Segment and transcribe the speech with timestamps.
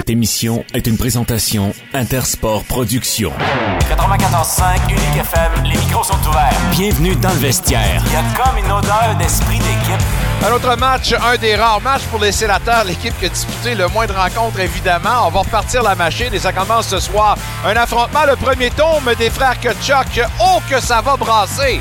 [0.00, 3.34] Cette émission est une présentation Intersport Productions.
[3.80, 6.58] 94.5 Unique FM, les micros sont ouverts.
[6.70, 8.02] Bienvenue dans le vestiaire.
[8.06, 10.02] Il y a comme une odeur d'esprit d'équipe.
[10.42, 13.88] Un autre match, un des rares matchs pour les sénateurs, l'équipe qui a disputé le
[13.88, 15.26] moins de rencontres, évidemment.
[15.26, 17.36] On va repartir la machine et ça commence ce soir.
[17.66, 20.26] Un affrontement, le premier tome des frères Kutchuk.
[20.40, 21.78] Oh, que ça va brasser!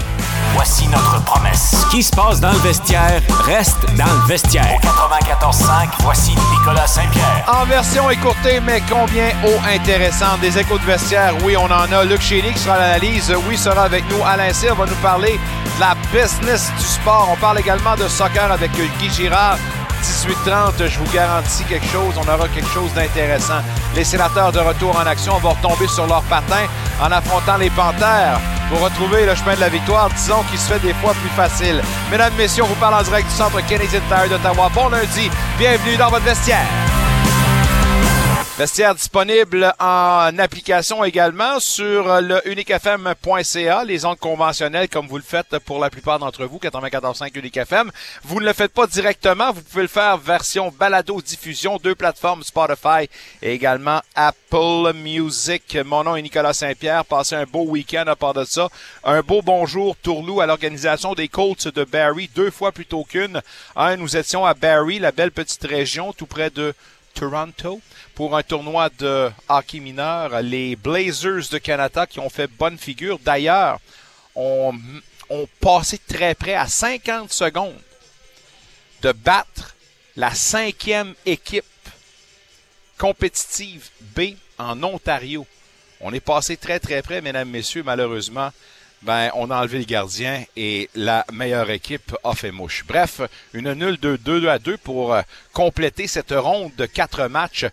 [0.54, 1.75] Voici notre promesse.
[1.81, 4.79] Ce qui se passe dans le vestiaire reste dans le vestiaire.
[4.81, 7.45] 94.5, voici Nicolas Saint-Pierre.
[7.48, 10.39] En version écourtée, mais combien haut intéressante.
[10.41, 12.03] Des échos de vestiaire, oui, on en a.
[12.03, 14.23] Luc Chény qui sera à l'analyse, oui, sera avec nous.
[14.25, 17.30] Alain Cyr va nous parler de la business du sport.
[17.31, 19.58] On parle également de soccer avec Guy Girard.
[20.02, 22.16] 18-30, je vous garantis quelque chose.
[22.17, 23.62] On aura quelque chose d'intéressant.
[23.95, 26.66] Les sénateurs de retour en action vont retomber sur leur patin
[27.02, 28.39] en affrontant les Panthères
[28.70, 31.81] pour retrouver le chemin de la victoire, disons qu'il se fait des fois plus facile.
[32.12, 34.70] Mesdames, Messieurs, on vous parle en direct du centre Canadian Tire d'Ottawa.
[34.73, 36.67] Bon lundi, bienvenue dans votre vestiaire.
[38.59, 45.59] Vestiaire disponible en application également sur le uniquefm.ca, les ondes conventionnelles comme vous le faites
[45.59, 47.89] pour la plupart d'entre vous, 94.5 UniqueFM.
[48.25, 52.44] Vous ne le faites pas directement, vous pouvez le faire version balado diffusion, deux plateformes
[52.44, 53.08] Spotify
[53.42, 55.78] et également Apple Music.
[55.86, 57.05] Mon nom est Nicolas Saint-Pierre.
[57.05, 58.67] Passez un beau week-end à part de ça.
[59.05, 63.42] Un beau bonjour Tourlou à l'organisation des Colts de Barry, deux fois plutôt qu'une.
[63.78, 66.73] Un, nous étions à Barry, la belle petite région tout près de
[67.20, 67.81] Toronto
[68.16, 70.42] pour un tournoi de hockey mineur.
[70.42, 73.20] Les Blazers de Canada qui ont fait bonne figure.
[73.20, 73.80] D'ailleurs,
[74.36, 74.73] ont,
[75.59, 77.80] passé très près à 50 secondes
[79.02, 79.76] de battre
[80.16, 81.66] la cinquième équipe
[82.98, 85.45] compétitive B en Ontario.
[86.00, 88.52] On est passé très très près, mesdames, messieurs, malheureusement.
[89.02, 92.83] Ben, on a enlevé le gardien et la meilleure équipe a fait mouche.
[92.86, 93.22] Bref,
[93.53, 95.22] une nulle de 2 à 2 pour euh,
[95.53, 97.66] compléter cette ronde de quatre matchs.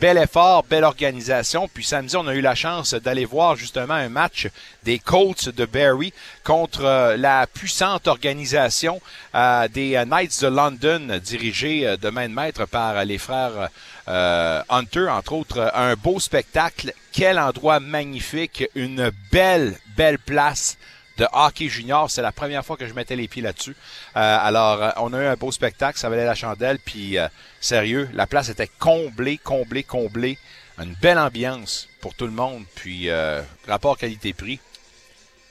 [0.00, 1.68] Bel effort, belle organisation.
[1.72, 4.48] Puis samedi, on a eu la chance d'aller voir justement un match
[4.84, 6.12] des Colts de Barry
[6.44, 9.00] contre euh, la puissante organisation
[9.34, 13.70] euh, des Knights de London, dirigée de main de maître par les frères
[14.08, 15.72] euh, Hunter, entre autres.
[15.74, 16.92] Un beau spectacle.
[17.12, 18.64] Quel endroit magnifique.
[18.76, 20.78] Une belle, belle place
[21.18, 22.10] de hockey junior.
[22.10, 23.76] C'est la première fois que je mettais les pieds là-dessus.
[24.16, 26.78] Euh, alors, on a eu un beau spectacle, ça valait la chandelle.
[26.78, 27.28] Puis, euh,
[27.60, 30.38] sérieux, la place était comblée, comblée, comblée.
[30.78, 32.64] Une belle ambiance pour tout le monde.
[32.76, 34.60] Puis, euh, rapport qualité-prix,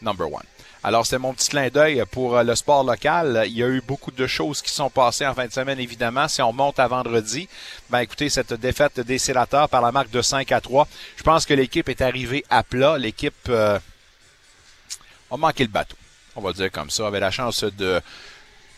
[0.01, 0.44] number one.
[0.83, 3.44] Alors, c'est mon petit clin d'œil pour le sport local.
[3.47, 6.29] Il y a eu beaucoup de choses qui sont passées en fin de semaine, évidemment.
[6.29, 7.50] Si on monte à vendredi,
[7.89, 11.45] ben écoutez, cette défaite des sénateurs par la marque de 5 à 3, je pense
[11.45, 12.97] que l'équipe est arrivée à plat.
[12.97, 13.35] L'équipe...
[13.50, 13.79] Euh,
[15.31, 15.95] a manqué le bateau.
[16.35, 17.07] On va dire comme ça.
[17.07, 18.01] Avait la chance de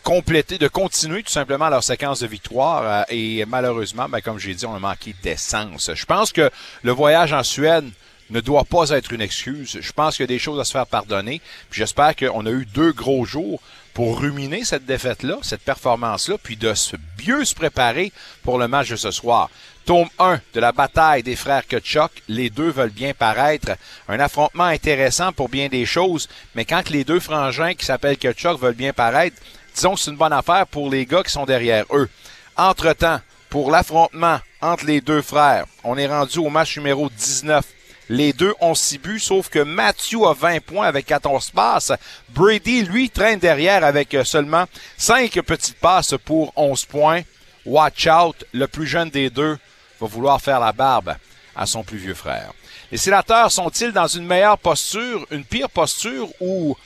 [0.02, 3.04] compléter, de continuer tout simplement leur séquence de victoire.
[3.08, 5.90] et malheureusement, ben, comme j'ai dit, on a manqué d'essence.
[5.94, 6.50] Je pense que
[6.82, 7.90] le voyage en Suède
[8.30, 9.78] ne doit pas être une excuse.
[9.80, 11.40] Je pense qu'il y a des choses à se faire pardonner.
[11.70, 13.60] J'espère qu'on a eu deux gros jours
[13.94, 16.96] pour ruminer cette défaite-là, cette performance-là, puis de se
[17.26, 18.12] mieux se préparer
[18.42, 19.50] pour le match de ce soir.
[19.84, 22.10] Tome 1 de la bataille des frères Kutchuk.
[22.28, 23.72] Les deux veulent bien paraître.
[24.08, 28.60] Un affrontement intéressant pour bien des choses, mais quand les deux frangins qui s'appellent Kutchuk
[28.60, 29.36] veulent bien paraître,
[29.74, 32.08] disons que c'est une bonne affaire pour les gars qui sont derrière eux.
[32.56, 37.64] Entre-temps, pour l'affrontement entre les deux frères, on est rendu au match numéro 19.
[38.12, 41.92] Les deux ont 6 buts, sauf que Matthew a 20 points avec 14 passes.
[42.30, 44.64] Brady, lui, traîne derrière avec seulement
[44.96, 47.22] 5 petites passes pour 11 points.
[47.64, 49.56] Watch out, le plus jeune des deux
[50.00, 51.14] va vouloir faire la barbe
[51.54, 52.52] à son plus vieux frère.
[52.90, 56.76] Les sénateurs sont-ils dans une meilleure posture, une pire posture ou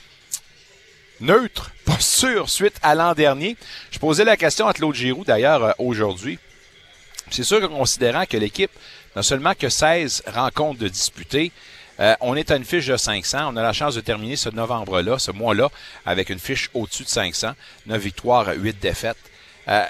[1.21, 3.57] neutre posture suite à l'an dernier?
[3.89, 6.37] Je posais la question à Claude Giroux d'ailleurs aujourd'hui.
[7.31, 8.69] C'est sûr que considérant que l'équipe
[9.15, 11.51] n'a seulement que 16 rencontres de disputer,
[11.99, 13.53] euh, on est à une fiche de 500.
[13.53, 15.69] On a la chance de terminer ce novembre-là, ce mois-là,
[16.05, 17.53] avec une fiche au-dessus de 500.
[17.87, 19.17] 9 victoires, 8 défaites.
[19.67, 19.85] Euh,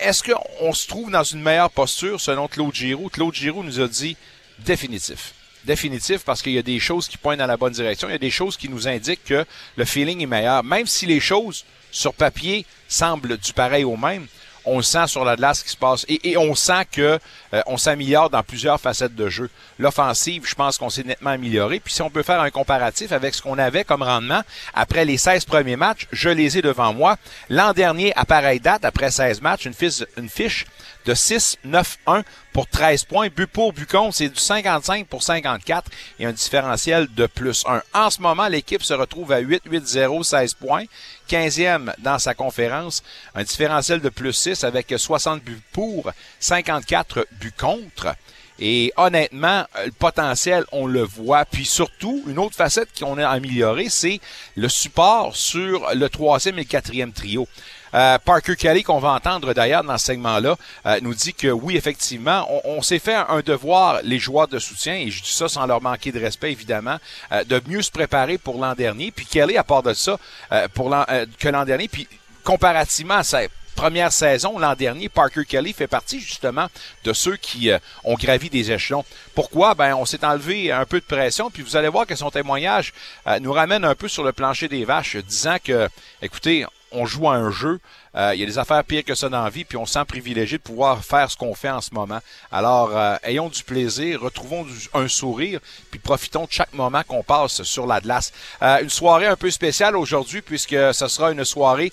[0.00, 3.08] Est-ce qu'on se trouve dans une meilleure posture selon Claude Giroux?
[3.08, 4.16] Claude Giroux nous a dit
[4.60, 5.34] définitif.
[5.64, 8.08] Définitif parce qu'il y a des choses qui pointent dans la bonne direction.
[8.08, 9.44] Il y a des choses qui nous indiquent que
[9.76, 10.64] le feeling est meilleur.
[10.64, 14.26] Même si les choses sur papier semblent du pareil au même,
[14.64, 17.18] on le sent sur la glace ce qui se passe et, et on sent que
[17.54, 19.50] euh, on s'améliore dans plusieurs facettes de jeu.
[19.78, 21.80] L'offensive, je pense qu'on s'est nettement amélioré.
[21.80, 24.42] Puis si on peut faire un comparatif avec ce qu'on avait comme rendement
[24.74, 27.16] après les 16 premiers matchs, je les ai devant moi.
[27.48, 30.66] L'an dernier, à pareille date, après 16 matchs, une fiche
[31.04, 32.22] de 6-9-1
[32.52, 33.28] pour 13 points.
[33.28, 37.82] But pour, but contre, c'est du 55 pour 54 et un différentiel de plus 1.
[37.94, 40.84] En ce moment, l'équipe se retrouve à 8-8-0, 16 points.
[41.28, 43.02] 15e dans sa conférence,
[43.34, 46.10] un différentiel de plus 6 avec 60 buts pour,
[46.40, 48.14] 54 buts contre.
[48.58, 51.44] Et honnêtement, le potentiel, on le voit.
[51.44, 54.20] Puis surtout, une autre facette qu'on a améliorée, c'est
[54.56, 57.48] le support sur le troisième et le quatrième trio.
[57.94, 60.56] Euh, Parker Kelly, qu'on va entendre d'ailleurs dans ce segment-là,
[60.86, 64.94] euh, nous dit que oui, effectivement, on, s'est fait un devoir, les joueurs de soutien,
[64.94, 66.96] et je dis ça sans leur manquer de respect, évidemment,
[67.32, 69.10] euh, de mieux se préparer pour l'an dernier.
[69.10, 70.18] Puis Kelly, à part de ça,
[70.50, 72.08] que l'an dernier, puis
[72.44, 73.40] comparativement à sa
[73.74, 76.66] première saison l'an dernier, Parker Kelly fait partie justement
[77.04, 77.70] de ceux qui
[78.04, 79.04] ont gravi des échelons.
[79.34, 79.74] Pourquoi?
[79.74, 82.92] Ben, on s'est enlevé un peu de pression, puis vous allez voir que son témoignage
[83.40, 85.88] nous ramène un peu sur le plancher des vaches, disant que,
[86.20, 87.80] écoutez, on joue à un jeu.
[88.14, 89.94] Euh, il y a des affaires pires que ça dans la vie, puis on se
[89.94, 92.18] sent privilégié de pouvoir faire ce qu'on fait en ce moment.
[92.50, 95.60] Alors, euh, ayons du plaisir, retrouvons un sourire,
[95.90, 98.32] puis profitons de chaque moment qu'on passe sur la glace.
[98.60, 101.92] Euh, une soirée un peu spéciale aujourd'hui, puisque ce sera une soirée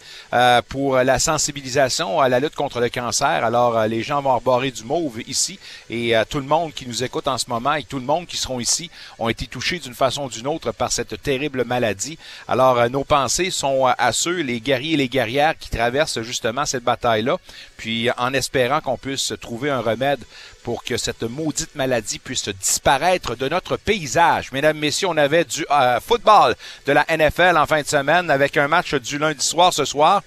[0.68, 3.27] pour la sensibilisation à la lutte contre le cancer.
[3.27, 7.27] Alors, les gens vont rebarrer du mauve ici, et tout le monde qui nous écoute
[7.27, 10.25] en ce moment et tout le monde qui seront ici ont été touchés d'une façon
[10.25, 12.18] ou d'une autre par cette terrible maladie.
[12.48, 16.84] Alors, nos pensées sont à ceux, les guerriers et les guerrières qui traversent justement cette
[16.84, 17.38] bataille-là,
[17.78, 20.20] puis en espérant qu'on puisse trouver un remède
[20.64, 24.52] pour que cette maudite maladie puisse disparaître de notre paysage.
[24.52, 28.58] Mesdames, Messieurs, on avait du euh, football de la NFL en fin de semaine avec
[28.58, 30.22] un match du lundi soir ce soir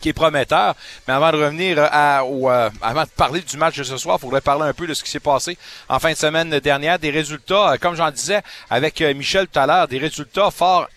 [0.00, 0.74] qui est prometteur.
[1.08, 4.22] Mais avant de revenir à, euh, avant de parler du match de ce soir, il
[4.22, 5.56] faudrait parler un peu de ce qui s'est passé
[5.88, 6.98] en fin de semaine dernière.
[6.98, 10.88] Des résultats, euh, comme j'en disais avec Michel tout à l'heure, des résultats forts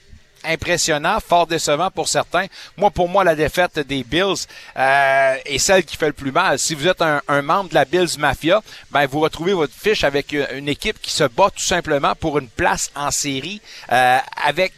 [0.43, 2.45] impressionnant, fort décevant pour certains.
[2.77, 4.45] Moi, pour moi, la défaite des Bills
[4.77, 6.59] euh, est celle qui fait le plus mal.
[6.59, 10.33] Si vous êtes un, membre de la Bills Mafia, ben vous retrouvez votre fiche avec
[10.33, 14.73] une équipe qui se bat tout simplement pour une place en série euh, avec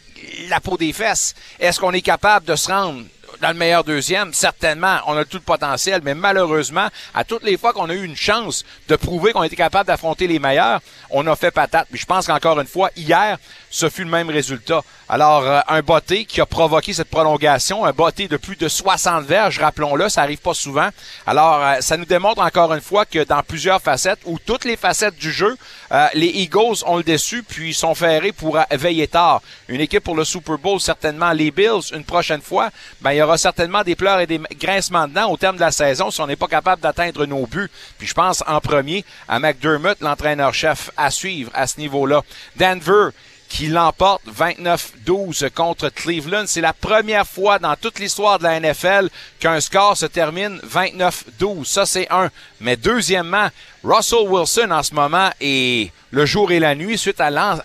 [0.48, 1.34] la peau des fesses.
[1.58, 3.02] Est-ce qu'on est capable de se rendre
[3.40, 7.56] dans le meilleur deuxième, certainement, on a tout le potentiel, mais malheureusement, à toutes les
[7.56, 10.80] fois qu'on a eu une chance de prouver qu'on était capable d'affronter les meilleurs,
[11.10, 11.88] on a fait patate.
[11.90, 13.38] Puis je pense qu'encore une fois, hier,
[13.72, 14.82] ce fut le même résultat.
[15.08, 19.24] Alors, euh, un botté qui a provoqué cette prolongation, un botté de plus de 60
[19.24, 20.90] verges, rappelons-le, ça arrive pas souvent.
[21.26, 24.76] Alors, euh, ça nous démontre encore une fois que dans plusieurs facettes, ou toutes les
[24.76, 25.56] facettes du jeu,
[25.90, 29.40] euh, les Eagles ont le dessus, puis sont ferrés pour veiller tard.
[29.68, 32.68] Une équipe pour le Super Bowl, certainement les Bills, une prochaine fois,
[33.00, 35.72] ben, il y aura certainement des pleurs et des grincements dedans au terme de la
[35.72, 37.70] saison si on n'est pas capable d'atteindre nos buts.
[37.98, 42.22] Puis je pense en premier à McDermott, l'entraîneur-chef à suivre à ce niveau-là.
[42.56, 43.10] Denver,
[43.52, 46.44] qui l'emporte 29-12 contre Cleveland.
[46.46, 49.10] C'est la première fois dans toute l'histoire de la NFL
[49.40, 51.66] qu'un score se termine 29-12.
[51.66, 52.30] Ça, c'est un.
[52.60, 53.48] Mais deuxièmement,
[53.84, 57.58] Russell Wilson en ce moment est le jour et la nuit suite à l'an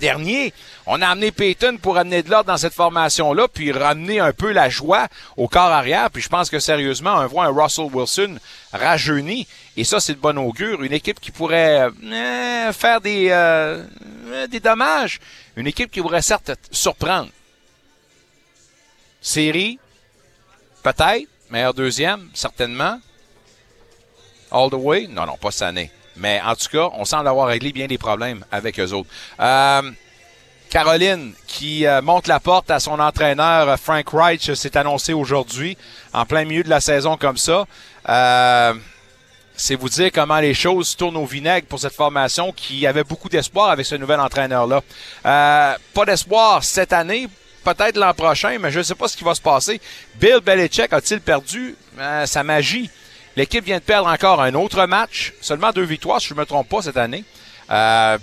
[0.00, 0.52] dernier.
[0.90, 4.52] On a amené Peyton pour amener de l'ordre dans cette formation-là, puis ramener un peu
[4.52, 6.10] la joie au corps arrière.
[6.10, 8.38] Puis je pense que sérieusement, on voit un Russell Wilson
[8.72, 9.46] rajeuni.
[9.76, 10.82] Et ça, c'est de bon augure.
[10.82, 13.84] Une équipe qui pourrait euh, faire des, euh,
[14.50, 15.20] des dommages.
[15.56, 17.28] Une équipe qui pourrait certes surprendre.
[19.20, 19.78] Série,
[20.82, 21.28] peut-être.
[21.50, 22.98] Meilleur deuxième, certainement.
[24.50, 25.06] All the way?
[25.06, 25.92] Non, non, pas cette année.
[26.16, 29.10] Mais en tout cas, on semble avoir réglé bien des problèmes avec eux autres.
[29.38, 29.82] Euh,
[30.68, 35.76] Caroline qui euh, monte la porte à son entraîneur euh, Frank Reich s'est annoncé aujourd'hui
[36.12, 37.66] en plein milieu de la saison comme ça.
[38.08, 38.74] Euh,
[39.56, 43.28] c'est vous dire comment les choses tournent au vinaigre pour cette formation qui avait beaucoup
[43.28, 44.82] d'espoir avec ce nouvel entraîneur-là.
[45.22, 47.28] pas d'espoir cette année,
[47.64, 49.80] peut-être l'an prochain, mais je ne sais pas ce qui va se passer.
[50.14, 51.74] Bill Belichick a-t-il perdu?
[52.26, 52.88] Sa magie?
[53.34, 56.46] L'équipe vient de perdre encore un autre match, seulement deux victoires, si je ne me
[56.46, 57.24] trompe pas, cette année.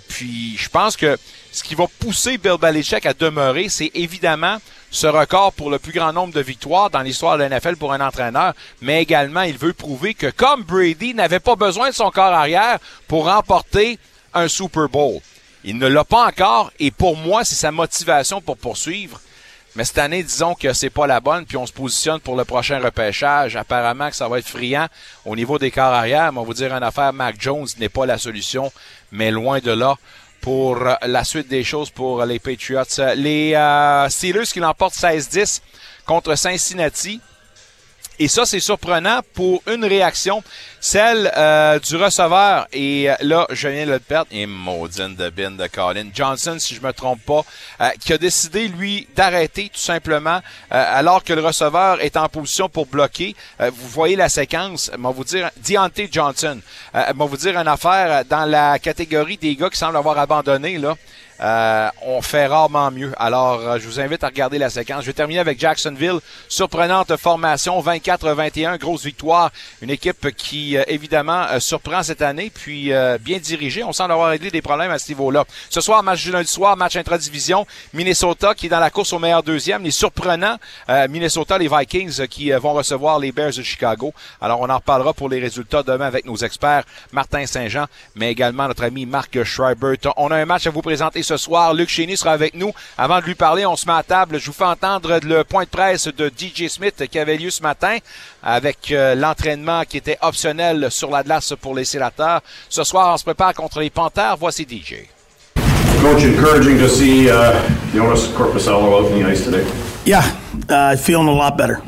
[0.08, 1.18] puis je pense que
[1.56, 4.58] ce qui va pousser Bill Belichick à demeurer, c'est évidemment
[4.90, 8.06] ce record pour le plus grand nombre de victoires dans l'histoire de la pour un
[8.06, 12.24] entraîneur, mais également il veut prouver que comme Brady n'avait pas besoin de son corps
[12.24, 13.98] arrière pour remporter
[14.34, 15.20] un Super Bowl.
[15.64, 19.18] Il ne l'a pas encore et pour moi, c'est sa motivation pour poursuivre.
[19.76, 22.44] Mais cette année, disons que c'est pas la bonne, puis on se positionne pour le
[22.44, 23.56] prochain repêchage.
[23.56, 24.86] Apparemment que ça va être friand
[25.26, 26.32] au niveau des corps arrière.
[26.32, 28.72] Mais on va vous dire une affaire, Mac Jones n'est pas la solution,
[29.12, 29.96] mais loin de là
[30.46, 32.84] pour la suite des choses pour les Patriots.
[33.16, 35.60] Les euh, Steelers qui l'emportent 16-10
[36.06, 37.20] contre Cincinnati.
[38.18, 40.42] Et ça, c'est surprenant pour une réaction.
[40.80, 42.66] celle euh, du receveur.
[42.72, 44.28] Et euh, là, je viens de le perdre.
[44.30, 47.44] Et maudine de bin de Colin Johnson, si je me trompe pas,
[47.80, 52.68] euh, qui a décidé, lui, d'arrêter tout simplement alors que le receveur est en position
[52.68, 53.34] pour bloquer.
[53.58, 54.90] vous voyez la séquence.
[54.92, 56.60] Je vous dire, Deontay Johnson.
[56.94, 60.94] je vous dire une affaire dans la catégorie des gars qui semblent avoir abandonné, là.
[61.40, 63.12] Euh, on fait rarement mieux.
[63.18, 65.02] Alors, euh, je vous invite à regarder la séquence.
[65.02, 66.18] Je vais terminer avec Jacksonville.
[66.48, 69.50] Surprenante formation, 24-21, grosse victoire.
[69.82, 73.84] Une équipe qui, euh, évidemment, surprend cette année, puis bien dirigée.
[73.84, 75.44] On semble avoir réglé des problèmes à ce niveau-là.
[75.70, 77.66] Ce soir, match du lundi soir, match intra-division.
[77.92, 79.82] Minnesota qui est dans la course au meilleur deuxième.
[79.82, 80.56] Les surprenants,
[81.08, 84.12] Minnesota, les Vikings qui vont recevoir les Bears de Chicago.
[84.40, 88.68] Alors, on en reparlera pour les résultats demain avec nos experts, Martin Saint-Jean, mais également
[88.68, 89.94] notre ami Marc Schreiber.
[90.16, 91.74] On a un match à vous présenter ce soir.
[91.74, 92.72] Luc Chény sera avec nous.
[92.96, 94.38] Avant de lui parler, on se met à table.
[94.38, 97.62] Je vous fais entendre le point de presse de DJ Smith qui avait lieu ce
[97.62, 97.98] matin
[98.42, 102.40] avec euh, l'entraînement qui était optionnel sur la glace pour les sénateurs.
[102.68, 104.36] Ce soir, on se prépare contre les Panthers.
[104.38, 105.08] Voici DJ.
[106.00, 107.52] Coach, encouraging to see uh,
[107.92, 109.66] Jonas Corpusalo out in the ice today.
[110.04, 110.22] Yeah,
[110.68, 111.82] uh, feeling a lot better.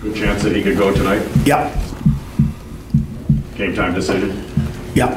[0.00, 1.22] Good chance that he could go tonight.
[1.44, 1.70] Yeah.
[3.56, 4.30] Game time decision.
[4.94, 5.10] Yeah.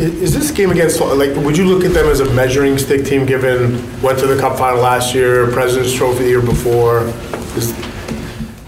[0.00, 1.36] Is this game against like?
[1.36, 3.26] Would you look at them as a measuring stick team?
[3.26, 7.02] Given went to the Cup final last year, President's Trophy the year before.
[7.56, 7.74] Is,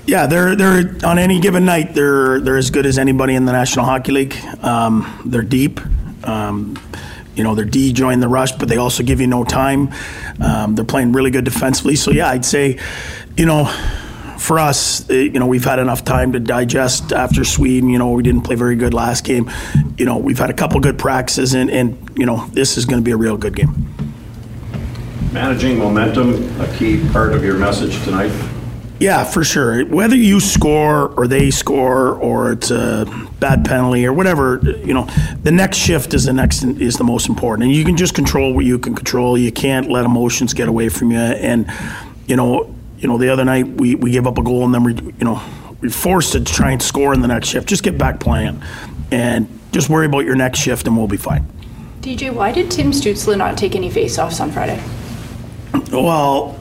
[0.06, 3.52] yeah, they're they're on any given night they're they're as good as anybody in the
[3.52, 4.36] National Hockey League.
[4.62, 5.80] Um, they're deep.
[6.24, 6.78] Um,
[7.34, 9.88] you know, they're D joined the rush, but they also give you no time.
[10.40, 11.96] Um, they're playing really good defensively.
[11.96, 12.78] So yeah, I'd say,
[13.36, 13.64] you know,
[14.42, 17.88] for us, eh, you know, we've had enough time to digest after Sweden.
[17.88, 19.50] You know, we didn't play very good last game.
[19.96, 23.00] You know, we've had a couple good practices, and, and you know, this is going
[23.00, 23.88] to be a real good game.
[25.32, 28.32] Managing momentum, a key part of your message tonight.
[28.98, 29.84] Yeah, for sure.
[29.86, 33.06] Whether you score or they score or it's a
[33.40, 35.08] bad penalty or whatever, you know,
[35.42, 37.66] the next shift is the next is the most important.
[37.66, 39.36] And you can just control what you can control.
[39.36, 41.18] You can't let emotions get away from you.
[41.18, 41.68] And
[42.28, 44.84] you know, you know, the other night we, we gave up a goal and then
[44.84, 45.42] we, you know,
[45.80, 47.68] we forced it to try and score in the next shift.
[47.68, 48.62] Just get back playing
[49.10, 51.44] and just worry about your next shift and we'll be fine.
[52.00, 54.80] DJ, why did Tim Stutzla not take any face-offs on Friday?
[55.90, 56.58] Well,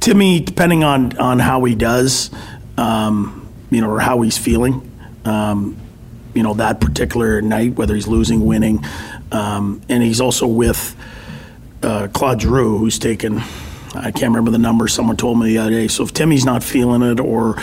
[0.00, 2.30] Timmy, depending on, on how he does,
[2.76, 4.90] um, you know, or how he's feeling,
[5.24, 5.76] um,
[6.34, 8.84] you know, that particular night, whether he's losing, winning,
[9.30, 10.96] um, and he's also with
[11.82, 13.42] uh, Claude Giroux, who's taken
[13.94, 14.88] I can't remember the number.
[14.88, 15.88] Someone told me the other day.
[15.88, 17.56] So if Timmy's not feeling it or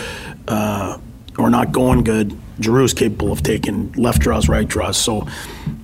[0.48, 0.98] uh,
[1.38, 4.96] or not going good, Giroux's capable of taking left draws, right draws.
[4.96, 5.26] So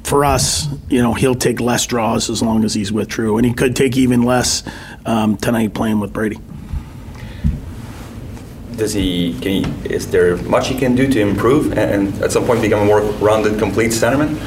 [0.04, 3.46] for us, you know, he'll take less draws as long as he's with Drew, and
[3.46, 4.62] he could take even less
[5.04, 6.38] um, tonight playing with Brady.
[8.76, 9.32] Does he?
[9.40, 9.88] Can he?
[9.88, 13.00] Is there much he can do to improve and at some point become a more
[13.00, 14.38] rounded, complete centerman?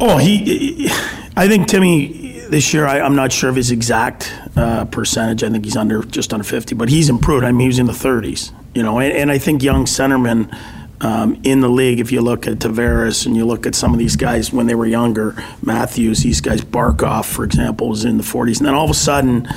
[0.00, 0.88] Oh, he.
[1.36, 5.42] I think Timmy this year, I, am not sure of his exact uh, percentage.
[5.42, 7.46] I think he's under just under 50, but he's improved.
[7.46, 10.54] I mean, he was in the 30s, you know, and, and I think young centermen
[11.00, 13.98] um, in the league, if you look at Tavares and you look at some of
[13.98, 18.22] these guys when they were younger, Matthews, these guys, Barkoff, for example, was in the
[18.22, 19.48] 40s, and then all of a sudden,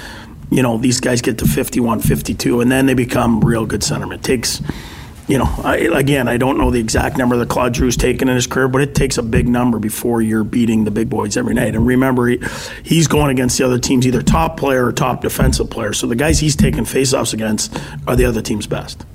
[0.49, 4.15] you know, these guys get to 51, 52, and then they become real good centermen.
[4.15, 4.61] It takes
[5.27, 8.35] you know, I, again, I don't know the exact number that Claude Drew's taken in
[8.35, 11.55] his career, but it takes a big number before you're beating the big boys every
[11.55, 11.75] night.
[11.75, 12.39] And remember, he,
[12.83, 15.93] he's going against the other team's either top player or top defensive player.
[15.93, 17.75] So the guys he's taking faceoffs against
[18.07, 19.05] are the other team's best.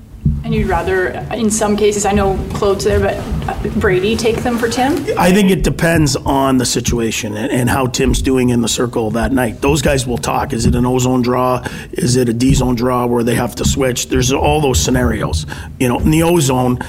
[0.50, 4.68] And you'd rather, in some cases, I know Claude's there, but Brady take them for
[4.68, 4.94] Tim?
[5.16, 9.12] I think it depends on the situation and, and, how Tim's doing in the circle
[9.12, 9.60] that night.
[9.60, 10.52] Those guys will talk.
[10.52, 11.64] Is it an ozone draw?
[11.92, 14.08] Is it a D zone draw where they have to switch?
[14.08, 15.46] There's all those scenarios.
[15.78, 16.80] You know, in the ozone,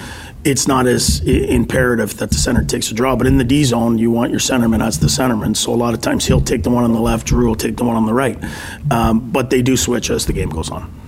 [0.43, 3.15] it's not as imperative that the center takes a draw.
[3.15, 5.55] But in the D zone, you want your centerman as the centerman.
[5.55, 7.77] So a lot of times he'll take the one on the left, Drew will take
[7.77, 8.43] the one on the right.
[8.89, 11.00] Um, but they do switch as the game goes on.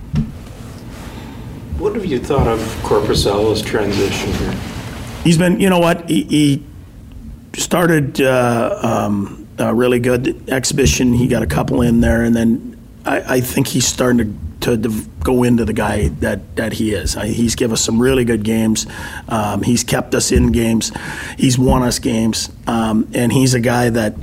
[1.78, 4.52] What have you thought of Corpusala's transition here?
[5.24, 6.66] He's been, you know what, he, he
[7.54, 11.12] started uh, um, a really good exhibition.
[11.12, 15.04] He got a couple in there, and then I, I think he's starting to, to,
[15.24, 17.16] go into the guy that, that he is.
[17.16, 18.86] I, he's given us some really good games.
[19.26, 20.92] Um, he's kept us in games.
[21.38, 24.14] He's won us games, um, and he's a guy that,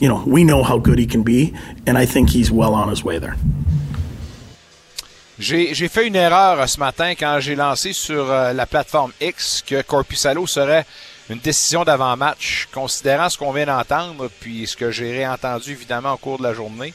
[0.00, 1.54] you know, we know how good he can be,
[1.86, 3.36] and I think he's well on his way there.
[5.38, 9.82] J'ai fait une erreur ce matin quand j'ai lancé sur euh, la plateforme X que
[9.82, 10.86] Corpusalo serait
[11.28, 16.18] une décision d'avant-match, considérant ce qu'on vient d'entendre, puis ce que j'ai réentendu évidemment au
[16.18, 16.94] cours de la journée,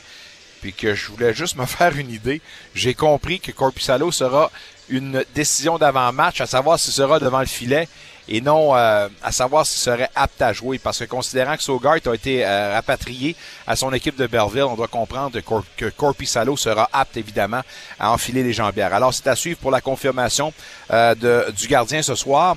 [0.61, 2.41] puis que je voulais juste me faire une idée.
[2.75, 4.49] J'ai compris que Corpusalo sera
[4.87, 7.89] une décision d'avant-match, à savoir s'il sera devant le filet.
[8.29, 10.77] Et non euh, à savoir s'il serait apte à jouer.
[10.77, 14.75] Parce que considérant que Sogart a été euh, rapatrié à son équipe de Belleville, on
[14.75, 17.61] doit comprendre que, Cor que Corpissalo sera apte évidemment
[17.99, 18.93] à enfiler les jambières.
[18.93, 20.53] Alors c'est à suivre pour la confirmation
[20.91, 22.55] euh, de, du gardien ce soir.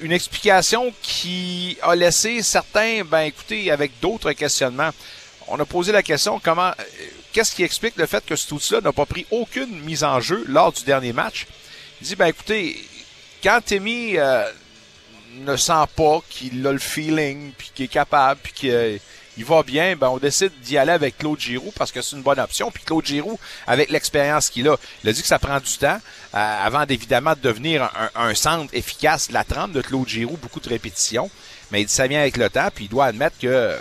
[0.00, 4.90] Une explication qui a laissé certains, ben écoutez, avec d'autres questionnements.
[5.48, 6.72] On a posé la question comment,
[7.32, 10.44] qu'est-ce qui explique le fait que ce outil-là n'a pas pris aucune mise en jeu
[10.46, 11.46] lors du dernier match?
[12.00, 12.84] Il dit, ben écoutez,
[13.42, 14.44] quand Timmy euh,
[15.36, 19.00] ne sent pas qu'il a le feeling, puis qu'il est capable, puis qu'il
[19.38, 22.22] il va bien, ben on décide d'y aller avec Claude Giroux parce que c'est une
[22.22, 22.72] bonne option.
[22.72, 25.98] Puis Claude Giroux, avec l'expérience qu'il a, il a dit que ça prend du temps
[26.34, 29.30] euh, avant d'évidemment de devenir un, centre efficace.
[29.30, 31.30] La trempe de Claude Giroux, beaucoup de répétitions,
[31.70, 33.78] mais il dit ça vient avec le temps, puis il doit admettre que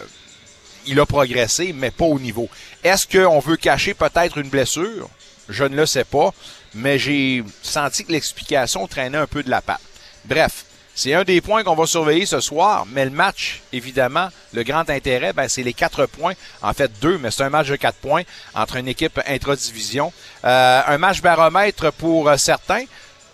[0.85, 2.47] il a progressé, mais pas au niveau.
[2.83, 5.09] Est-ce qu'on veut cacher peut-être une blessure?
[5.49, 6.33] Je ne le sais pas,
[6.75, 9.81] mais j'ai senti que l'explication traînait un peu de la patte.
[10.25, 10.65] Bref,
[10.97, 14.89] c'est un des points qu'on va surveiller ce soir, mais le match, évidemment, le grand
[14.89, 16.33] intérêt, ben, c'est les quatre points.
[16.63, 18.23] En fait, deux, mais c'est un match de quatre points
[18.55, 20.11] entre une équipe intra-division.
[20.43, 22.85] Euh, un match baromètre pour certains.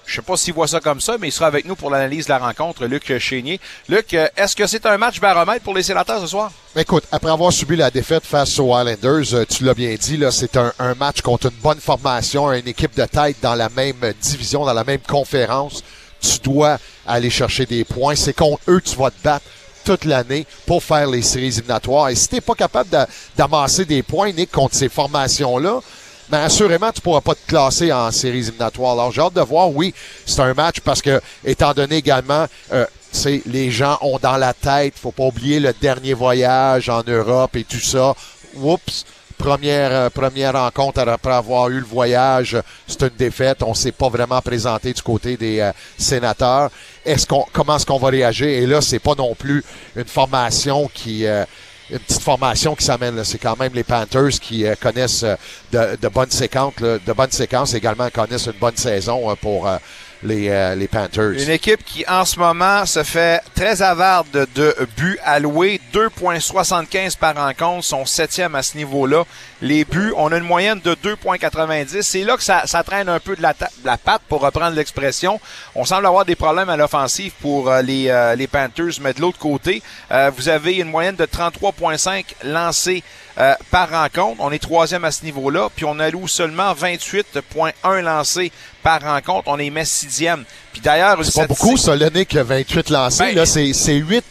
[0.05, 2.25] Je sais pas s'il voit ça comme ça, mais il sera avec nous pour l'analyse
[2.25, 3.62] de la rencontre, Luc Chénier.
[3.88, 6.51] Luc, est-ce que c'est un match baromètre pour les sénateurs ce soir?
[6.75, 10.58] Écoute, après avoir subi la défaite face aux Islanders, euh, tu l'as bien dit, c'est
[10.58, 14.74] un, match contre une bonne formation, une équipe de tête dans la même division, dans
[14.74, 15.82] la même conférence.
[16.24, 18.15] Tu dois aller chercher des points.
[18.15, 19.46] C'est contre eux que tu vas te battre
[19.84, 22.10] toute l'année pour faire les séries éliminatoires.
[22.10, 22.89] Et si t'es pas capable
[23.36, 25.82] d'amasser des points, Nick, contre ces formations-là,
[26.32, 28.94] mais assurément, tu pourras pas te classer en séries éliminatoires.
[28.94, 29.70] Alors, j'ai hâte de voir.
[29.70, 29.94] Oui,
[30.25, 32.86] c'est un match parce que, étant donné également, euh,
[33.46, 37.63] les gens ont dans la tête, faut pas oublier le dernier voyage en Europe et
[37.63, 38.15] tout ça.
[38.56, 39.06] Oups!
[39.44, 42.56] Première, euh, première rencontre après avoir eu le voyage,
[42.88, 43.62] c'est une défaite.
[43.62, 46.70] On s'est pas vraiment présenté du côté des euh, sénateurs.
[47.04, 48.48] Est-ce qu'on, comment est-ce qu'on va réagir?
[48.48, 49.62] Et là, c'est pas non plus
[49.98, 51.44] une formation qui, euh,
[51.90, 53.22] une petite formation qui s'amène.
[53.26, 55.26] C'est quand même les Panthers qui euh, connaissent
[55.74, 59.68] de, de, bonnes séquences, là, de bonnes séquences également connaissent une bonne saison pour
[60.24, 61.32] les, les, Panthers.
[61.32, 65.80] Une équipe qui, en ce moment, se fait très avarde de buts alloués.
[65.94, 69.24] 2,75 par rencontre, son septième à ce niveau-là.
[69.62, 72.01] Les buts, on a une moyenne de 2,90.
[72.01, 74.75] C'est là que ça, ça, traîne un peu de la, de la patte, pour reprendre
[74.75, 75.39] l'expression.
[75.75, 79.22] On semble avoir des problèmes à l'offensive pour euh, les, euh, les Panthers, mais de
[79.22, 83.03] l'autre côté, euh, vous avez une moyenne de 33,5 lancés
[83.40, 84.39] euh, par rencontre.
[84.39, 85.69] On est troisième à ce niveau-là.
[85.76, 88.52] Puis on alloue seulement 28,1 lancés
[88.84, 89.43] par rencontre.
[89.48, 90.43] On est met sixième.
[90.72, 93.24] Puis d'ailleurs, c'est pas beaucoup, ça, que 28 lancés.
[93.24, 94.22] Ben, là, c'est, 8-9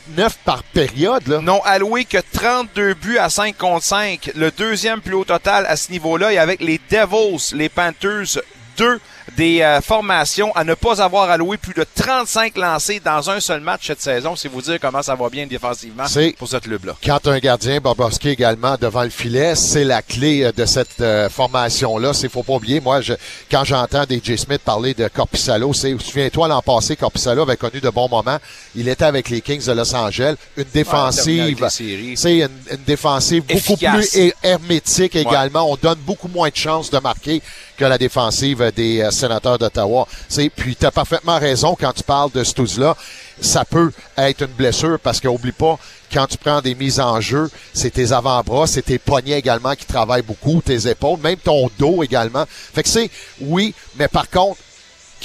[0.44, 1.26] par période.
[1.26, 1.40] Là.
[1.40, 4.32] Non alloué que 32 buts à 5 contre 5.
[4.36, 6.32] Le deuxième plus haut total à ce niveau-là.
[6.32, 8.38] Et avec les Devils, les Panthers,
[8.76, 9.00] 2
[9.36, 13.60] des euh, formations à ne pas avoir alloué plus de 35 lancés dans un seul
[13.60, 14.36] match cette saison.
[14.36, 16.04] C'est vous dire comment ça va bien défensivement
[16.38, 16.96] pour ce club-là.
[17.04, 21.28] Quand un gardien, Bobrovski également devant le filet, c'est la clé euh, de cette euh,
[21.28, 22.12] formation-là.
[22.12, 22.80] C'est faut pas oublier.
[22.80, 23.14] Moi, je,
[23.50, 27.90] quand j'entends DJ Smith parler de Corpissalo, c'est souviens-toi l'an passé, Corpissalo avait connu de
[27.90, 28.38] bons moments.
[28.74, 33.76] Il était avec les Kings de Los Angeles, une défensive, c'est une, une, défensive beaucoup
[33.76, 35.70] plus hermétique également.
[35.70, 37.42] On donne beaucoup moins de chances de marquer
[37.82, 40.06] que la défensive des sénateur d'Ottawa.
[40.54, 42.96] Puis tu as parfaitement raison quand tu parles de ce là
[43.40, 45.76] Ça peut être une blessure parce qu'oublie pas,
[46.12, 49.84] quand tu prends des mises en jeu, c'est tes avant-bras, c'est tes poignets également qui
[49.84, 52.44] travaillent beaucoup, tes épaules, même ton dos également.
[52.46, 54.60] Fait que c'est, oui, mais par contre,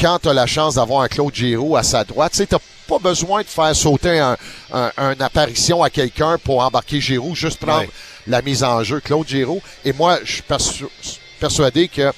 [0.02, 2.98] quand tu as la chance d'avoir un Claude Giroux à sa droite, tu n'as pas
[2.98, 4.36] besoin de faire sauter un,
[4.74, 7.89] un, apparition à quelqu'un pour embarquer Giroux, juste prendre
[8.26, 9.00] la mise en jeu.
[9.00, 10.43] Claude Giroux, et moi, je suis
[11.39, 12.12] persuadé que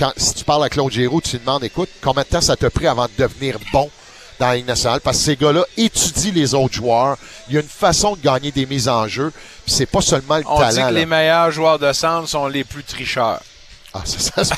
[0.00, 2.56] quand, si tu parles à Claude Giroux, tu lui demandes, écoute, combien de temps ça
[2.56, 3.90] t'a pris avant de devenir bon
[4.38, 5.00] dans la Ligue nationale?
[5.02, 7.18] Parce que ces gars-là étudient les autres joueurs.
[7.48, 9.30] Il y a une façon de gagner des mises en jeu.
[9.66, 10.86] C'est pas seulement le On talent.
[10.86, 13.42] Dit que les meilleurs joueurs de centre sont les plus tricheurs.
[13.92, 14.54] Ah, ça, ça,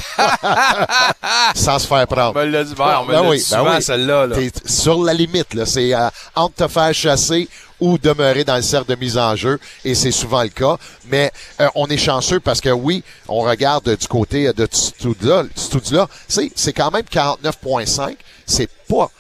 [1.54, 2.36] sans se faire prendre.
[2.36, 3.82] On me l'a dit, on me ben oui, souvent, ben oui.
[3.82, 4.26] celle-là.
[4.26, 4.36] Là.
[4.66, 5.64] sur la limite, là.
[5.64, 7.48] C'est euh, entre te faire chasser
[7.80, 10.76] ou demeurer dans le cercle de mise en jeu, et c'est souvent le cas.
[11.06, 16.06] Mais euh, on est chanceux parce que oui, on regarde du côté de Studio-là, Studio
[16.28, 18.16] c'est, c'est quand même 49.5.
[18.46, 19.10] C'est pas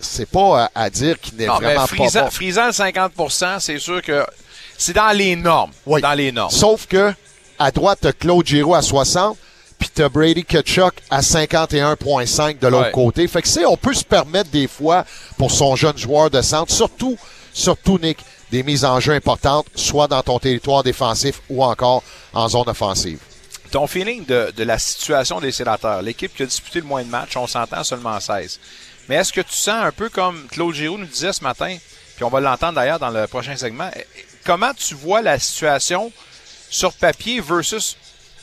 [0.00, 2.30] c'est pas à, dire qu'il n'est vraiment frisant, pas bon.
[2.30, 4.24] Frisant 50% c'est sûr que
[4.78, 5.72] c'est dans les normes.
[5.84, 6.00] Oui.
[6.00, 6.50] Dans les normes.
[6.50, 7.12] Sauf que
[7.58, 9.36] à droite, t'as Claude Giroux à 60,
[9.78, 12.92] puis t'as Brady Kachuk à 51,5 de l'autre ouais.
[12.92, 13.28] côté.
[13.28, 15.04] Fait que c'est, on peut se permettre des fois,
[15.36, 17.16] pour son jeune joueur de centre, surtout,
[17.52, 18.18] surtout Nick,
[18.50, 23.18] des mises en jeu importantes, soit dans ton territoire défensif ou encore en zone offensive.
[23.70, 27.08] Ton feeling de, de la situation des sénateurs, l'équipe qui a disputé le moins de
[27.08, 28.60] matchs, on s'entend seulement 16.
[29.08, 31.76] Mais est-ce que tu sens un peu comme Claude Giroux nous disait ce matin,
[32.14, 34.06] puis on va l'entendre d'ailleurs dans le prochain segment, eh,
[34.44, 36.12] comment tu vois la situation
[36.74, 37.96] sur papier versus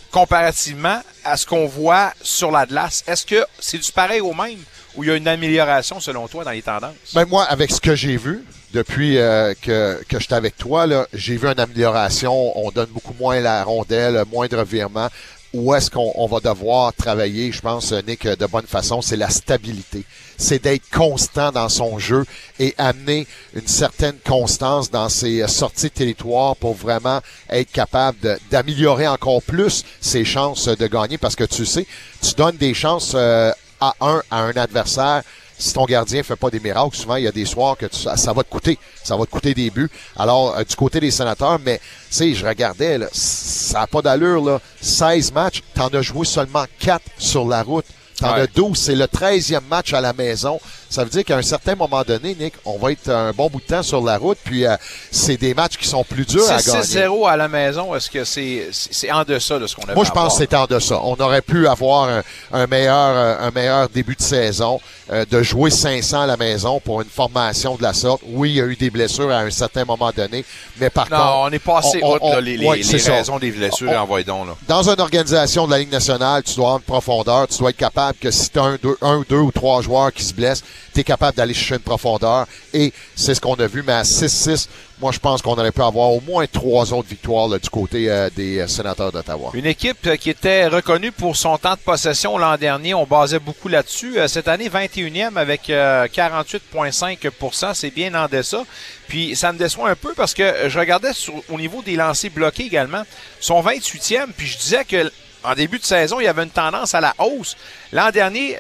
[0.10, 3.04] comparativement à ce qu'on voit sur la glace?
[3.06, 4.60] Est-ce que c'est du pareil au même
[4.96, 7.14] ou il y a une amélioration selon toi dans les tendances?
[7.14, 11.36] Ben moi, avec ce que j'ai vu depuis euh, que, que j'étais avec toi, j'ai
[11.36, 12.58] vu une amélioration.
[12.58, 15.10] On donne beaucoup moins la rondelle, moins de revirements.
[15.54, 19.30] Où est-ce qu'on on va devoir travailler, je pense, Nick, de bonne façon, c'est la
[19.30, 20.04] stabilité.
[20.38, 22.26] C'est d'être constant dans son jeu
[22.58, 29.08] et amener une certaine constance dans ses sorties de territoire pour vraiment être capable d'améliorer
[29.08, 31.18] encore plus ses chances de gagner.
[31.18, 31.86] Parce que tu sais,
[32.22, 35.24] tu donnes des chances euh, à un à un adversaire
[35.62, 37.98] si ton gardien fait pas des miracles, souvent il y a des soirs que tu-
[37.98, 38.78] ça, ça va te coûter.
[39.04, 39.90] Ça va te coûter des buts.
[40.18, 44.02] Alors, euh, du côté des sénateurs, mais tu sais, je regardais, là, ça n'a pas
[44.02, 44.44] d'allure.
[44.44, 44.60] Là.
[44.82, 47.86] 16 matchs, t'en as joué seulement 4 sur la route.
[48.20, 48.42] T'en Ouais.
[48.42, 50.60] as 12, c'est le 13e match à la maison.
[50.92, 53.62] Ça veut dire qu'à un certain moment donné, Nick, on va être un bon bout
[53.62, 54.76] de temps sur la route, puis euh,
[55.10, 56.82] c'est des matchs qui sont plus durs à gagner.
[56.82, 59.96] 6-0 à la maison, est-ce que c'est c'est c'est en deçà de ce qu'on a
[59.96, 61.00] Moi, je pense que c'était en deçà.
[61.02, 65.42] On aurait pu avoir un, un meilleur, euh, un meilleur début de saison, euh, de
[65.42, 68.22] jouer 500 à la maison pour une formation de la sorte.
[68.28, 70.44] Oui, il y a eu des blessures à un certain moment donné,
[70.80, 71.22] mais par contre...
[71.24, 73.14] Non, on est passé on- là, les, les- ouais, les c'est ça.
[73.14, 74.48] raisons des blessures, On- envoyez donc.
[74.48, 74.56] Là.
[74.68, 77.78] Dans une organisation de la Ligue nationale, tu dois avoir une profondeur, tu dois être
[77.78, 80.64] capable que si tu as un, deux, un, deux ou trois joueurs qui se blessent,
[80.94, 82.48] tu es capable d'aller chercher une profondeur.
[82.74, 84.68] Et c'est ce qu'on a vu, mais à 6-6,
[85.00, 88.30] moi je pense qu'on aurait pu avoir au moins trois autres victoires du côté euh,
[88.36, 89.52] des euh, sénateurs d'Ottawa.
[89.54, 93.40] Une équipe euh, qui était reconnue pour son temps de possession l'an dernier, on basait
[93.40, 94.18] beaucoup là-dessus.
[94.28, 98.64] Cette année, 21e avec euh, 48,5% c'est bien en deçà.
[99.08, 101.12] Puis ça me déçoit un peu parce que je regardais
[101.50, 103.04] au niveau des lancers bloqués également,
[103.40, 105.12] son 28e, puis je disais que
[105.44, 107.58] en début de saison, il y avait une tendance à la hausse.
[107.92, 108.58] L'an dernier,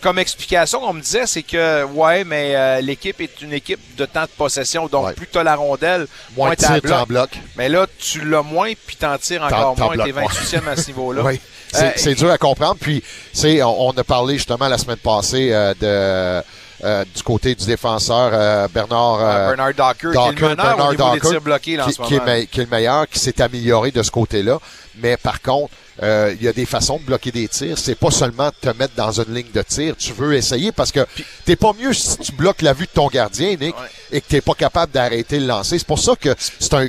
[0.00, 4.04] comme explication, on me disait, c'est que, ouais, mais euh, l'équipe est une équipe de
[4.06, 4.86] temps de possession.
[4.86, 5.12] Donc, Ouais.
[5.14, 6.06] plus tu as la rondelle,
[6.36, 7.38] Moins moins tu en bloques.
[7.56, 9.96] Mais là, tu l'as moins, puis t'en tires encore moins.
[9.96, 11.22] T'es bloques 28e à ce niveau-là.
[11.26, 11.40] Oui.
[11.72, 12.76] C'est Euh, c'est dur à comprendre.
[12.80, 13.02] Puis,
[13.44, 16.44] on, on a parlé justement la semaine passée euh, de
[16.84, 20.90] euh, du côté du défenseur euh, Bernard Euh, Bernard Docker, qui est le meneur au
[20.92, 22.32] niveau des tirs bloqués, là, en qui, ce qui est moment.
[22.32, 24.58] me- qui est le meilleur, qui s'est amélioré de ce côté-là.
[24.98, 27.78] Mais par contre, euh, il y a des façons de bloquer des tirs.
[27.78, 29.96] C'est pas seulement te mettre dans une ligne de tir.
[29.96, 31.06] Tu veux essayer parce que
[31.44, 33.74] t'es pas mieux si tu bloques la vue de ton gardien, Nick,
[34.12, 35.78] et que t'es pas capable d'arrêter le lancer.
[35.78, 36.88] C'est pour ça que c'est un,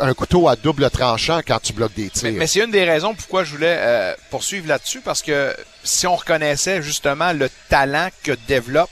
[0.00, 2.24] un couteau à double tranchant quand tu bloques des tirs.
[2.24, 6.06] Mais, mais c'est une des raisons pourquoi je voulais euh, poursuivre là-dessus, parce que si
[6.06, 8.90] on reconnaissait justement le talent que développe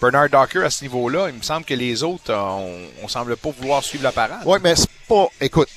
[0.00, 3.36] Bernard Docker à ce niveau-là, il me semble que les autres, euh, on, on semble
[3.36, 4.40] pas vouloir suivre la parade.
[4.44, 5.28] Oui, mais c'est pas.
[5.40, 5.68] Écoute,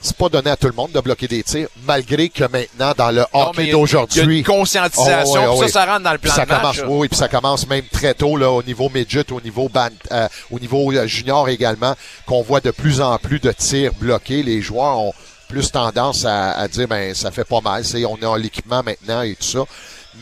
[0.00, 3.10] c'est pas donné à tout le monde de bloquer des tirs, malgré que maintenant, dans
[3.10, 4.20] le hockey d'aujourd'hui.
[4.22, 6.50] il y a une conscientisation, Oh, ça, ça rentre dans le plan Puis ça de
[6.50, 6.86] match, commence, là.
[6.88, 10.58] oui, puis ça commence même très tôt là, au niveau midget, au niveau euh, au
[10.58, 11.94] niveau euh, junior également,
[12.26, 14.42] qu'on voit de plus en plus de tirs bloqués.
[14.42, 15.14] Les joueurs ont
[15.48, 19.22] plus tendance à, à dire ben ça fait pas mal, c'est on a l'équipement maintenant
[19.22, 19.60] et tout ça.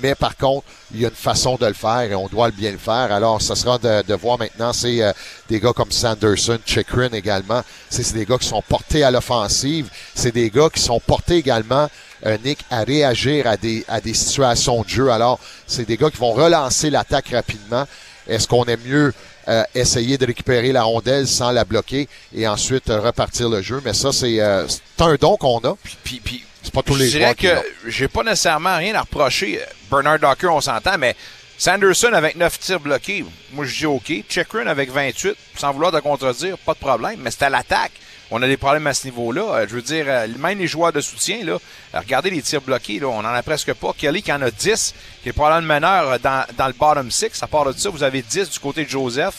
[0.03, 2.73] Mais par contre, il y a une façon de le faire et on doit bien
[2.73, 3.13] le faire.
[3.13, 5.13] Alors, ça sera de, voir maintenant, c'est euh,
[5.49, 7.63] des gars comme Sanderson, Chikrin également.
[7.91, 9.89] C'est des gars qui sont portés à l'offensive.
[10.15, 11.89] C'est des gars qui sont portés également,
[12.27, 15.11] euh, Nick, à réagir à des, à des situations de jeu.
[15.11, 17.87] Alors, c'est des gars qui vont relancer l'attaque rapidement.
[18.27, 19.13] Est-ce qu'on aime mieux
[19.49, 23.83] euh, essayer de récupérer la rondelle sans la bloquer et ensuite repartir le jeu?
[23.85, 25.77] Mais ça, c'est un don qu'on a.
[26.03, 29.03] Puis, puis c'est pas tous les je joueurs dirais que j'ai pas nécessairement rien à
[29.03, 29.61] reprocher.
[29.91, 31.15] Bernard Docker, on s'entend, mais
[31.59, 34.13] Sanderson avec 9 tirs bloqués, moi je dis OK.
[34.29, 37.93] Chekrin avec 28, sans vouloir te contredire, pas de problème, mais c'est à l'attaque.
[38.31, 39.43] On a des problèmes à ce niveau-là.
[39.43, 41.53] Euh, Je veux dire, euh, même les joueurs de soutien, là,
[41.95, 43.93] euh, regardez les tirs bloqués, là, on en a presque pas.
[43.97, 47.43] Kelly qui en a 10, qui est probablement le meneur dans, dans le bottom 6.
[47.43, 49.35] À part de ça, vous avez 10 du côté de Joseph.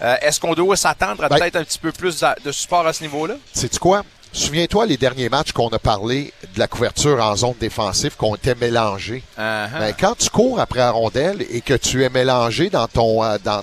[0.00, 2.92] Euh, Est-ce qu'on doit s'attendre à Ben- peut-être un petit peu plus de support à
[2.92, 3.34] ce niveau-là?
[3.52, 4.04] Sais-tu quoi?
[4.32, 8.54] Souviens-toi les derniers matchs qu'on a parlé de la couverture en zone défensive, qu'on était
[8.54, 9.22] mélangés.
[9.38, 9.78] Uh-huh.
[9.78, 13.38] Ben, quand tu cours après la rondelle et que tu es mélangé dans ton euh,
[13.42, 13.62] dans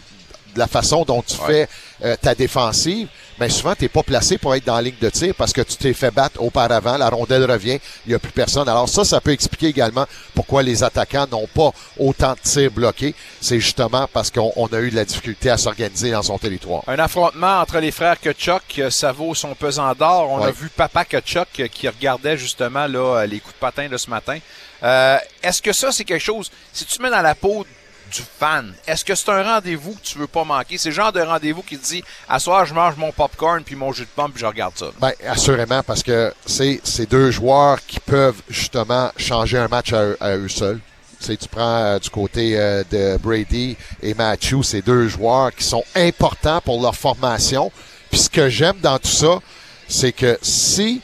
[0.56, 1.68] la façon dont tu fais
[2.04, 5.10] euh, ta défensive, ben souvent tu n'es pas placé pour être dans la ligne de
[5.10, 8.32] tir parce que tu t'es fait battre auparavant, la rondelle revient, il n'y a plus
[8.32, 8.68] personne.
[8.70, 13.14] Alors ça, ça peut expliquer également pourquoi les attaquants n'ont pas autant de tirs bloqués.
[13.42, 16.84] C'est justement parce qu'on on a eu de la difficulté à s'organiser dans son territoire.
[16.88, 20.30] Un affrontement entre les frères Kachuk, euh, ça vaut son pesant d'or.
[20.32, 23.88] On a vu Papa Kachuk euh, qui regardait justement là, euh, les coups de patin
[23.90, 24.40] de ce matin.
[24.84, 27.66] Euh, est-ce que ça, c'est quelque chose, si tu te mets dans la peau
[28.12, 30.78] du fan, est-ce que c'est un rendez-vous que tu veux pas manquer?
[30.78, 33.76] C'est le genre de rendez-vous qui te dit, à soir, je mange mon popcorn puis
[33.76, 34.88] mon jus de pomme puis je regarde ça.
[35.00, 40.36] Ben, assurément, parce que c'est ces deux joueurs qui peuvent justement changer un match à
[40.36, 40.80] eux, seuls.
[41.20, 45.64] Sais, tu prends euh, du côté euh, de Brady et Matthew, ces deux joueurs qui
[45.64, 47.72] sont importants pour leur formation.
[48.12, 49.40] Puis ce que j'aime dans tout ça,
[49.88, 51.02] c'est que si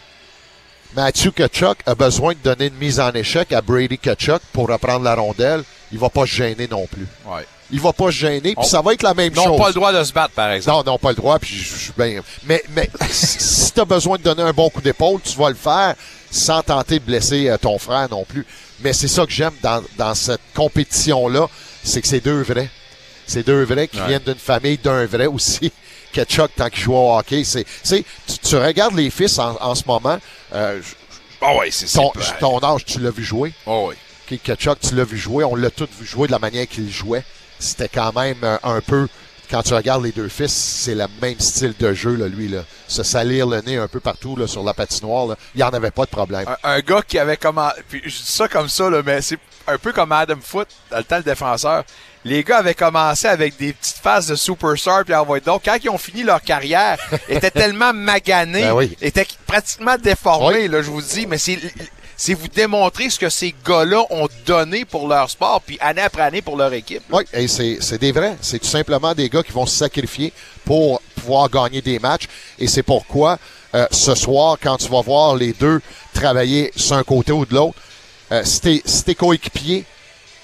[0.96, 5.06] Matthew Kachuk a besoin de donner une mise en échec à Brady Kachuk pour reprendre
[5.06, 7.08] la rondelle, il va pas se gêner non plus.
[7.26, 7.46] Ouais.
[7.74, 9.58] Il va pas se gêner, puis ça va être la même Ils n'ont chose.
[9.58, 10.86] pas le droit de se battre, par exemple.
[10.86, 12.22] Non, non, pas le droit, puis je suis bien.
[12.46, 15.56] Mais, mais si tu as besoin de donner un bon coup d'épaule, tu vas le
[15.56, 15.96] faire
[16.30, 18.46] sans tenter de blesser euh, ton frère non plus.
[18.82, 21.48] Mais c'est ça que j'aime dans, dans cette compétition-là,
[21.84, 22.70] c'est que c'est deux vrais.
[23.28, 24.08] C'est deux vrais qui Ouais.
[24.08, 25.72] viennent d'une famille d'un vrai aussi.
[26.12, 28.04] Ketchuk, tant qu'il joue au hockey, c'est, tu,
[28.44, 30.18] tu regardes les fils en, en ce moment,
[30.54, 30.82] euh,
[31.42, 33.54] Ah ouais, c'est ton, ton âge, tu l'as vu jouer.
[33.66, 33.96] Oh oui.
[34.32, 35.44] Ok, Kachuk, tu l'as vu jouer.
[35.44, 37.24] On l'a tous vu jouer de la manière qu'il jouait.
[37.60, 39.08] C'était quand même euh, un peu.
[39.50, 42.48] Quand tu regardes les deux fils, c'est le même style de jeu, là, lui.
[42.48, 42.64] Là.
[42.88, 45.36] Se salir le nez un peu partout là, sur la patinoire, là.
[45.54, 46.46] il n'y en avait pas de problème.
[46.64, 47.76] Un, un gars qui avait commencé.
[47.90, 50.98] Puis je dis ça comme ça, là, mais c'est un peu comme Adam Foote, dans
[51.00, 51.84] le temps le défenseur.
[52.24, 55.90] Les gars avaient commencé avec des petites phases de superstar, puis envoyé donc quand ils
[55.90, 58.96] ont fini leur carrière, étaient tellement maganés, Ben oui.
[59.02, 60.68] étaient pratiquement déformés, Oui.
[60.70, 61.60] là, je vous dis, mais c'est
[62.22, 66.22] c'est vous démontrer ce que ces gars-là ont donné pour leur sport, puis année après
[66.22, 67.02] année pour leur équipe.
[67.12, 68.38] Oui, et c'est, des vrais.
[68.42, 70.32] C'est tout simplement des gars qui vont se sacrifier
[70.64, 72.28] pour pouvoir gagner des matchs.
[72.60, 73.40] Et c'est pourquoi,
[73.74, 75.82] euh, ce soir, quand tu vas voir les deux
[76.14, 77.80] travailler sur un côté ou de l'autre,
[78.32, 79.84] euh, si t'es, si coéquipier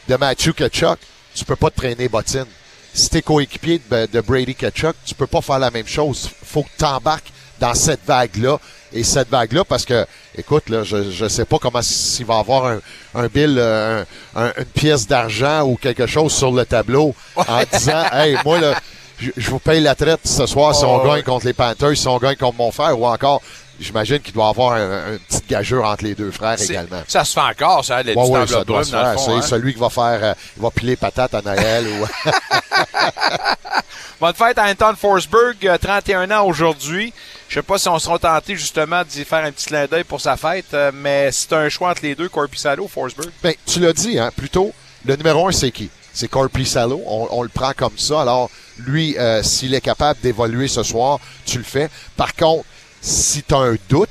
[0.07, 0.97] de Matthew Kachuk,
[1.35, 2.47] tu peux pas te traîner bottine.
[2.91, 6.27] Si t'es coéquipier de, Brady Kachuk, tu peux pas faire la même chose.
[6.43, 8.59] Faut que tu embarques dans cette vague-là.
[8.93, 10.05] Et cette vague-là, parce que,
[10.37, 12.79] écoute, là, je, je sais pas comment s'il va avoir un,
[13.15, 14.03] un bill, euh,
[14.35, 18.59] un- un- une pièce d'argent ou quelque chose sur le tableau en disant, hey, moi,
[18.59, 18.75] là,
[19.19, 21.23] je, je vous paye la traite ce soir si on gagne ouais.
[21.23, 23.41] contre les Panthers, si on gagne contre mon frère, ou encore,
[23.79, 27.01] j'imagine qu'il doit avoir un, un petit gageure entre les deux frères également.
[27.07, 29.19] Ça se fait encore, ça, les Ouais, ouais, ça doit se faire.
[29.19, 29.41] C'est hein.
[29.41, 32.29] celui qui va faire, euh, il va piler patate à Noël ou.
[34.19, 37.13] Bonne fête à Anton Forsberg, euh, 31 ans aujourd'hui.
[37.49, 40.19] Je sais pas si on sera tenté justement d'y faire un petit clin d'œil pour
[40.19, 43.29] sa fête, euh, mais c'est un choix entre les deux, Corpissalo, Forsberg.
[43.41, 44.73] Ben, tu l'as dit, hein, plutôt,
[45.05, 45.89] le numéro un, c'est qui?
[46.13, 47.01] C'est Corpy Salo.
[47.05, 48.21] On, le prend comme ça.
[48.21, 51.89] Alors, lui, euh, s'il est capable d'évoluer ce soir, tu le fais.
[52.15, 52.65] Par contre,
[53.01, 54.09] si tu as un doute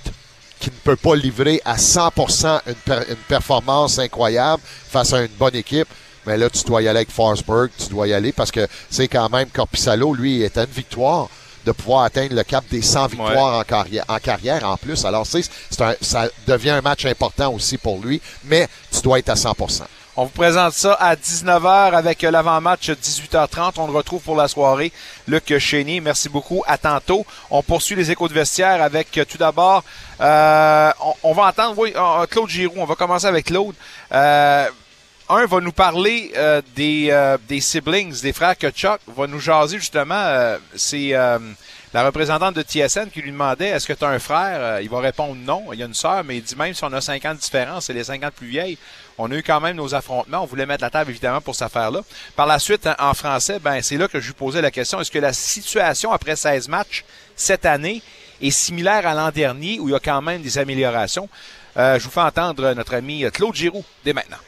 [0.60, 5.32] qu'il ne peut pas livrer à 100% une, per- une performance incroyable face à une
[5.36, 5.88] bonne équipe,
[6.26, 9.08] mais là, tu dois y aller avec Forsberg, tu dois y aller parce que c'est
[9.08, 11.28] quand même Corpissalo, lui, est une victoire
[11.66, 15.04] de pouvoir atteindre le cap des 100 victoires en, carrière, en carrière en plus.
[15.04, 15.42] Alors, c'est,
[16.00, 19.82] ça devient un match important aussi pour lui, mais tu dois être à 100%.
[20.18, 23.72] On vous présente ça à 19h avec l'avant-match 18h30.
[23.76, 24.90] On le retrouve pour la soirée.
[25.28, 26.62] Luc Chénier, merci beaucoup.
[26.66, 27.26] À tantôt.
[27.50, 29.84] On poursuit les échos de vestiaire avec euh, tout d'abord,
[30.22, 32.76] euh, on, on va entendre oui, euh, Claude Giroux.
[32.78, 33.74] On va commencer avec Claude.
[34.12, 34.66] Euh,
[35.28, 39.00] un va nous parler euh, des, euh, des siblings, des frères Kachuk.
[39.08, 40.14] Va nous jaser justement.
[40.14, 41.38] euh, c'est euh,
[41.92, 44.58] la représentante de TSN qui lui demandait est-ce que tu as un frère?
[44.60, 45.64] Euh, Il va répondre non.
[45.72, 47.40] Il y a une sœur, mais il dit même si on a 5 ans de
[47.40, 48.78] différence, c'est les 5 ans de plus vieilles.
[49.18, 50.42] On a eu quand même nos affrontements.
[50.42, 52.02] On voulait mettre la table évidemment pour cette affaire-là.
[52.36, 55.10] Par la suite, en français, ben c'est là que je lui posais la question est-ce
[55.10, 58.00] que la situation après 16 matchs cette année
[58.40, 61.28] est similaire à l'an dernier où il y a quand même des améliorations?
[61.76, 64.38] Je vous fais entendre notre ami Claude Giroux dès maintenant.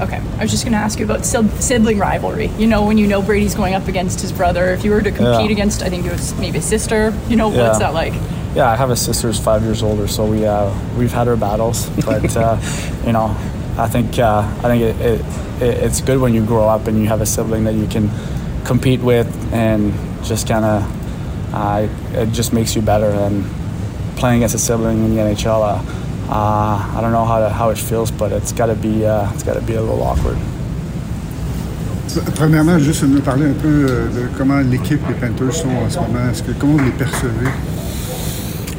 [0.00, 0.20] Okay.
[0.38, 2.48] I was just going to ask you about sibling rivalry.
[2.58, 5.10] You know, when you know Brady's going up against his brother, if you were to
[5.10, 5.52] compete Yeah.
[5.52, 8.12] against, I think it was maybe a sister, you know, what's that like?
[8.54, 11.36] Yeah, I have a sister who's five years older, so we uh, we've had our
[11.36, 12.56] battles, but uh,
[13.04, 13.36] you know,
[13.76, 15.20] I think uh, I think it, it,
[15.60, 18.10] it it's good when you grow up and you have a sibling that you can
[18.64, 19.92] compete with and
[20.24, 23.44] just kind of uh, it just makes you better and
[24.16, 26.05] playing against a sibling in the NHL.
[26.28, 29.30] Uh, I don't know how to, how it feels, but it's got to be uh,
[29.34, 30.36] it's got to be a little awkward.
[32.34, 35.98] Premièrement, juste nous parler un peu euh, de comment l'équipe, les Panthers sont en ce
[35.98, 36.30] moment.
[36.30, 37.50] Est-ce que, comment vous les percevez?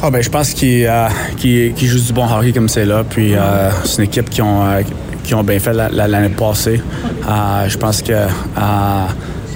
[0.02, 1.08] Ah ben, je pense qu'ils euh,
[1.38, 3.04] jouent du bon hockey comme c'est là.
[3.08, 4.82] Puis euh, c'est une équipe qui ont, euh,
[5.24, 6.82] qui ont bien fait la- la- l'année passée.
[7.30, 8.28] Euh, je pense que euh,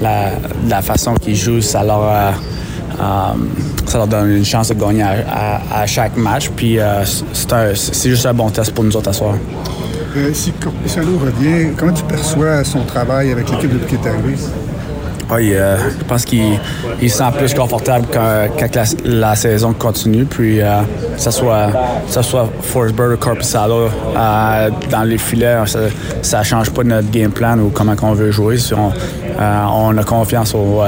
[0.02, 0.32] la,
[0.70, 2.34] la façon qu'ils jouent, ça leur,
[2.98, 6.50] ça leur donne une chance de gagner à, chaque match.
[6.56, 9.36] Puis euh, c'est juste un bon test pour nous autres à soir.
[10.18, 14.36] Euh, si Corpissalo revient, comment tu perçois son travail avec l'équipe depuis qu'il est arrivé?
[15.34, 16.60] Oui, euh, je pense qu'il
[17.02, 20.26] il se sent plus confortable quand, quand la, la saison continue.
[20.26, 20.82] Puis, euh,
[21.16, 21.68] que ce soit,
[22.06, 25.58] que ce soit Forsberg ou Corpissalo euh, dans les filets,
[26.22, 28.58] ça ne change pas notre game plan ou comment on veut jouer.
[28.58, 28.92] Si on,
[29.40, 30.82] on a confiance au,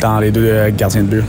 [0.00, 1.24] dans les deux gardiens de but.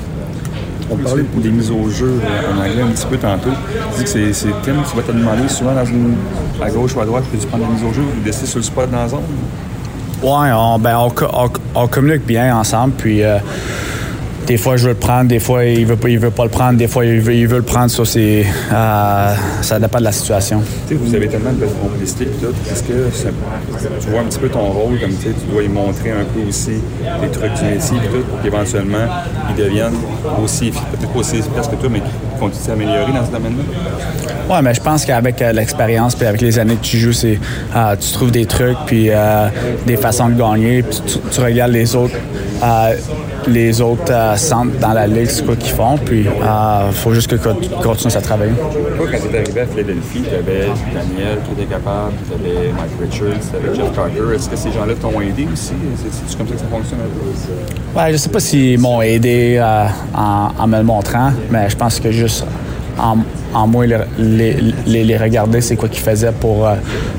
[0.91, 2.19] On parlait des mises au jeu
[2.51, 3.51] en anglais un petit peu tantôt.
[3.95, 6.15] Tu dis que c'est Tim qui va te demander souvent dans une,
[6.61, 8.63] à gauche ou à droite, peux-tu prendre la mise au jeu ou décider sur le
[8.63, 9.19] spot dans la zone?
[10.23, 13.37] Ouais, on, ben, on, on, on communique bien ensemble, puis euh,
[14.47, 16.77] des fois je veux le prendre, des fois il veut il veut pas le prendre,
[16.77, 17.91] des fois il veut, il le prendre.
[17.91, 20.61] Ça, c'est, euh, ça dépend de la situation.
[20.87, 22.53] Tu sais, vous avez tellement de complicité et tout.
[22.71, 23.09] Est-ce que
[24.01, 26.81] tu vois un petit peu ton rôle comme tu dois y montrer un peu aussi
[27.21, 29.07] les trucs du métier et tout pour qu'éventuellement
[29.49, 29.97] ils deviennent
[30.43, 33.63] aussi, peut-être pas aussi efficaces que toi, mais qu'ils continuent à s'améliorer dans ce domaine-là?
[34.49, 37.39] Ouais, mais je pense qu'avec euh, l'expérience puis avec les années que tu joues, c'est
[37.75, 39.47] euh, tu trouves des trucs puis euh,
[39.85, 40.81] des façons de gagner.
[40.81, 42.15] Puis tu, tu regardes les autres
[42.63, 42.93] euh,
[43.47, 45.97] les autres centres dans la ligue, c'est quoi qu'ils font.
[45.97, 48.51] Puis il faut juste que tu continues à travailler.
[48.53, 52.67] Toi, quand tu es arrivé à Philadelphie, tu avais Daniel qui était capable, tu avais
[52.73, 54.35] Mike Richards, tu avais Jeff Carter.
[54.35, 55.71] Est-ce que ces gens-là t'ont aidé aussi?
[56.27, 57.99] C'est- comme ça que ça fonctionne un peu?
[57.99, 59.61] Ouais, je sais pas s'ils m'ont aidé
[60.13, 62.43] en, en me le montrant, mais je pense que juste
[62.99, 63.17] en,
[63.53, 63.85] en moi
[64.17, 66.75] les, les, regarder, c'est quoi qu'ils faisaient pour, euh,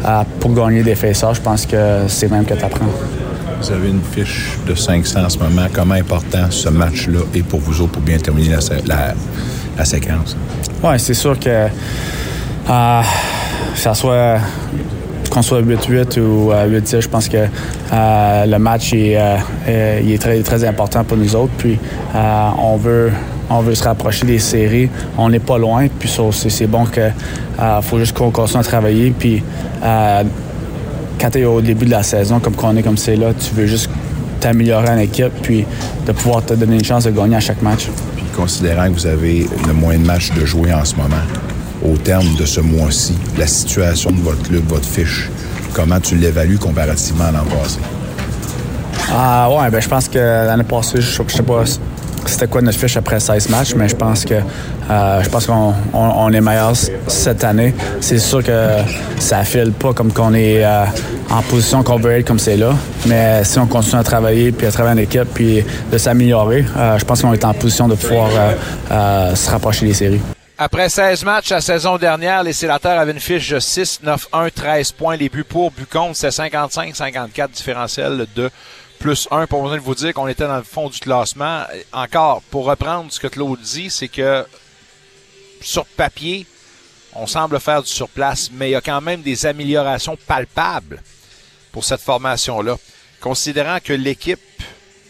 [0.06, 2.86] euh, pour gagner des faiseurs, je pense que c'est même que tu apprends.
[3.60, 5.66] Vous avez une fiche de 500 en ce moment.
[5.72, 9.14] Comment important ce match-là est pour vous autres pour bien terminer la, la-
[9.76, 10.36] la séquence?
[10.82, 11.66] Oui, c'est sûr que
[12.70, 13.02] euh,
[13.74, 14.38] ça soit
[15.30, 19.36] qu'on soit 8-8 ou euh, 8-10, je pense que euh, le match euh,
[19.68, 21.52] euh, est très, très important pour nous autres.
[21.58, 21.78] Puis
[22.16, 23.12] euh, on veut
[23.50, 24.88] on veut se rapprocher des séries.
[25.18, 25.88] On n'est pas loin.
[25.98, 29.10] Puis c'est bon que euh, faut juste qu'on continue à travailler.
[29.10, 29.42] Puis
[29.82, 30.22] euh,
[31.20, 33.54] quand tu es au début de la saison, comme qu'on est comme c'est là, tu
[33.54, 33.90] veux juste
[34.38, 35.66] t'améliorer en équipe puis
[36.06, 37.88] de pouvoir te donner une chance de gagner à chaque match.
[38.16, 41.22] Puis considérant que vous avez le moins de matchs de jouer en ce moment,
[41.84, 45.28] au terme de ce mois-ci, la situation de votre club, votre fiche,
[45.74, 47.80] comment tu l'évalues comparativement à l'an passé?
[49.12, 51.64] Ah ouais, ben je pense que l'année passée, je, je sais pas
[52.26, 55.74] c'était quoi notre fiche après 16 matchs, mais je pense que euh, je pense qu'on
[55.92, 56.72] on, on est meilleur
[57.06, 57.74] cette année.
[58.00, 58.68] C'est sûr que
[59.18, 60.84] ça file pas comme qu'on est euh,
[61.30, 62.74] en position qu'on veut être comme c'est là,
[63.06, 66.98] mais si on continue à travailler puis à travailler en équipe puis de s'améliorer, euh,
[66.98, 68.52] je pense qu'on est en position de pouvoir euh,
[68.90, 70.20] euh, se rapprocher des séries.
[70.58, 74.48] Après 16 matchs la saison dernière, les sénateurs avaient une fiche de 6, 9, 1,
[74.50, 75.16] 13 points.
[75.16, 78.50] Les buts pour, buts contre, c'est 55, 54 différentiel de
[79.00, 79.46] plus 1.
[79.48, 81.64] Pour vous dire qu'on était dans le fond du classement.
[81.92, 84.46] Encore, pour reprendre ce que Claude dit, c'est que
[85.60, 86.46] sur papier,
[87.14, 91.02] on semble faire du surplace, mais il y a quand même des améliorations palpables
[91.72, 92.76] pour cette formation-là.
[93.20, 94.40] Considérant que l'équipe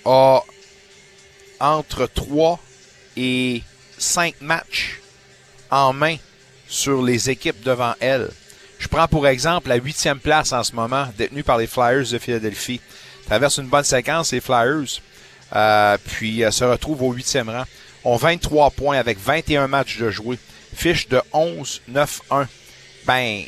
[0.05, 0.41] a
[1.59, 2.59] entre 3
[3.17, 3.63] et
[3.99, 5.01] 5 matchs
[5.71, 6.17] en main
[6.69, 8.31] sur les équipes devant elle.
[8.79, 12.19] Je prends pour exemple la huitième place en ce moment, détenue par les Flyers de
[12.19, 12.81] Philadelphie.
[13.31, 15.01] Traverse une bonne séquence, les Flyers,
[15.55, 17.63] euh, puis euh, se retrouvent au huitième rang.
[18.03, 20.37] Ont 23 points avec 21 matchs de jouer.
[20.75, 22.49] Fiche de 11, 9, 1.
[23.07, 23.45] Ben,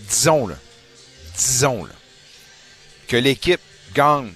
[0.00, 0.56] disons, là,
[1.38, 1.94] disons, là,
[3.08, 3.62] que l'équipe
[3.94, 4.34] gagne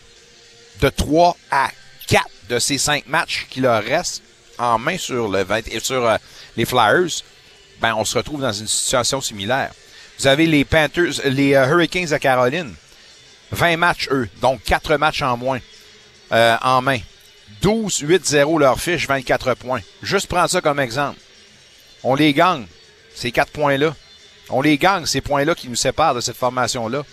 [0.80, 1.68] de 3 à
[2.08, 4.22] 4 de ces 5 matchs qui leur restent
[4.56, 6.16] en main sur, le 20, et sur euh,
[6.56, 7.10] les Flyers,
[7.82, 9.72] ben, on se retrouve dans une situation similaire.
[10.18, 12.74] Vous avez les Panthers, les euh, Hurricanes de Caroline.
[13.52, 14.28] 20 matchs, eux.
[14.40, 15.60] Donc, 4 matchs en moins
[16.32, 16.98] euh, en main.
[17.62, 19.80] 12, 8, 0 leur fiche, 24 points.
[20.02, 21.18] Juste prendre ça comme exemple.
[22.02, 22.66] On les gagne,
[23.14, 23.94] ces 4 points-là.
[24.48, 27.04] On les gagne, ces points-là qui nous séparent de cette formation-là.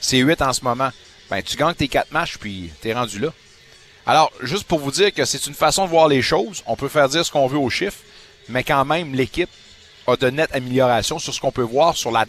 [0.00, 0.90] C'est 8 en ce moment.
[1.30, 3.28] Ben, tu gagnes tes 4 matchs, puis t'es rendu là.
[4.06, 6.62] Alors, juste pour vous dire que c'est une façon de voir les choses.
[6.66, 8.00] On peut faire dire ce qu'on veut aux chiffres,
[8.48, 9.50] mais quand même, l'équipe
[10.06, 12.24] a de nettes améliorations sur ce qu'on peut voir sur la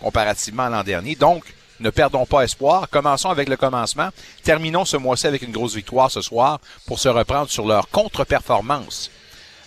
[0.00, 1.16] comparativement à l'an dernier.
[1.16, 1.44] Donc,
[1.82, 2.88] ne perdons pas espoir.
[2.90, 4.08] Commençons avec le commencement.
[4.42, 9.10] Terminons ce mois-ci avec une grosse victoire ce soir pour se reprendre sur leur contre-performance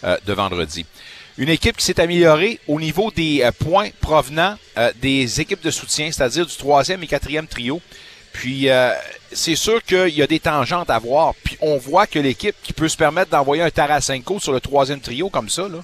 [0.03, 0.85] euh, de vendredi.
[1.37, 5.71] Une équipe qui s'est améliorée au niveau des euh, points provenant euh, des équipes de
[5.71, 7.81] soutien, c'est-à-dire du troisième et quatrième trio.
[8.31, 8.67] Puis
[9.31, 11.33] c'est sûr qu'il y a des tangentes à voir.
[11.41, 14.99] Puis on voit que l'équipe qui peut se permettre d'envoyer un Tarasenko sur le troisième
[14.99, 15.77] trio comme ça, là,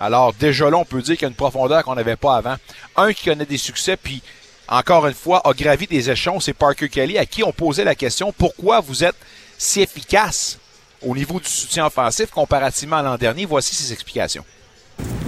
[0.00, 2.56] alors déjà là, on peut dire qu'il y a une profondeur qu'on n'avait pas avant.
[2.96, 4.22] Un qui connaît des succès, puis
[4.68, 7.94] encore une fois, a gravi des échelons, c'est Parker Kelly, à qui on posait la
[7.94, 9.16] question pourquoi vous êtes
[9.58, 10.58] si efficace
[11.06, 13.44] au niveau du soutien offensif comparativement à l'an dernier?
[13.44, 14.44] Voici ses explications.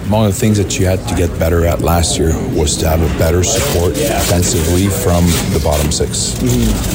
[0.09, 2.87] One of the things that you had to get better at last year was to
[2.87, 6.39] have a better support offensively from the bottom 6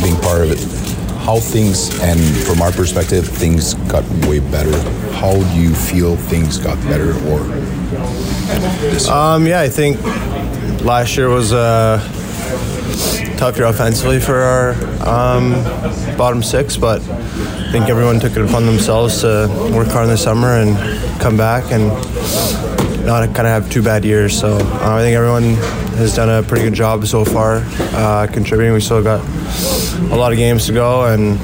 [0.02, 0.58] being part of it.
[1.26, 4.72] How things, and from our perspective, things got way better.
[5.12, 7.40] How do you feel things got better or
[9.12, 10.02] Um, yeah, I think
[10.82, 12.00] last year was a
[13.36, 14.70] tough year offensively for our
[15.08, 15.52] um,
[16.16, 20.16] bottom six, but I think everyone took it upon themselves to work hard in the
[20.16, 20.76] summer and
[21.20, 21.88] come back and
[23.04, 24.38] not kind of have two bad years.
[24.38, 25.54] So uh, I think everyone
[25.96, 27.62] has done a pretty good job so far
[27.94, 28.74] uh, contributing.
[28.74, 29.20] We still got
[30.12, 31.38] a lot of games to go, and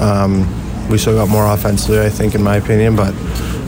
[0.00, 2.96] um, we still got more offensively, I think, in my opinion.
[2.96, 3.14] But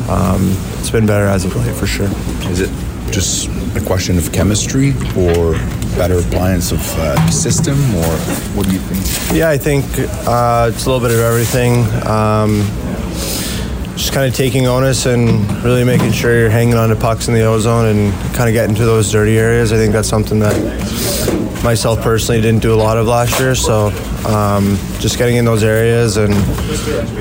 [0.09, 2.09] um, it's been better as of late for sure.
[2.51, 2.71] Is it
[3.13, 3.49] just
[3.79, 5.53] a question of chemistry or
[5.97, 8.17] better appliance of uh, system, or
[8.55, 9.37] what do you think?
[9.37, 9.85] Yeah, I think
[10.27, 11.85] uh, it's a little bit of everything.
[12.07, 12.63] Um,
[13.97, 17.35] just kind of taking onus and really making sure you're hanging on to pucks in
[17.35, 19.73] the ozone and kind of getting to those dirty areas.
[19.73, 20.55] I think that's something that
[21.63, 23.55] myself personally didn't do a lot of last year.
[23.55, 23.89] So
[24.27, 26.35] um, just getting in those areas and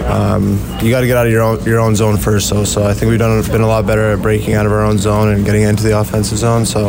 [0.06, 2.50] um, you got to get out of your own your own zone first.
[2.50, 4.84] So so I think we've done been a lot better at breaking out of our
[4.84, 6.66] own zone and getting into the offensive zone.
[6.66, 6.88] So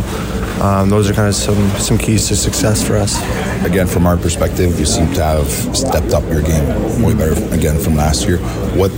[0.62, 3.16] um, those are kind of some some keys to success for us.
[3.64, 7.78] Again, from our perspective, you seem to have stepped up your game way better again
[7.78, 8.38] from last year.
[8.76, 8.90] What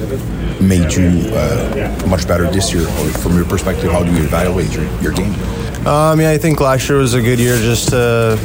[0.61, 2.87] made you uh, much better this year?
[3.19, 5.35] From your perspective, how do you evaluate your, your game?
[5.87, 8.39] Um, yeah, I think last year was a good year just to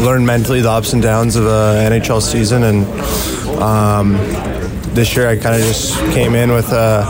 [0.00, 2.86] learn mentally the ups and downs of an NHL season, and
[3.62, 4.14] um,
[4.94, 7.04] this year I kind of just came in with uh,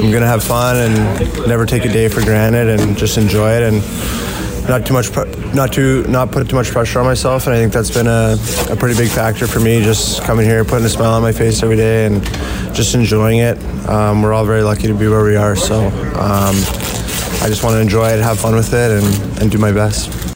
[0.00, 3.62] I'm gonna have fun and never take a day for granted and just enjoy it
[3.62, 3.82] and
[4.68, 5.10] not too much,
[5.54, 8.36] not too, not put too much pressure on myself, and I think that's been a,
[8.70, 9.82] a pretty big factor for me.
[9.82, 12.22] Just coming here, putting a smile on my face every day, and
[12.74, 13.58] just enjoying it.
[13.88, 16.56] Um, we're all very lucky to be where we are, so um,
[17.42, 20.30] I just want to enjoy it, have fun with it, and, and do my best.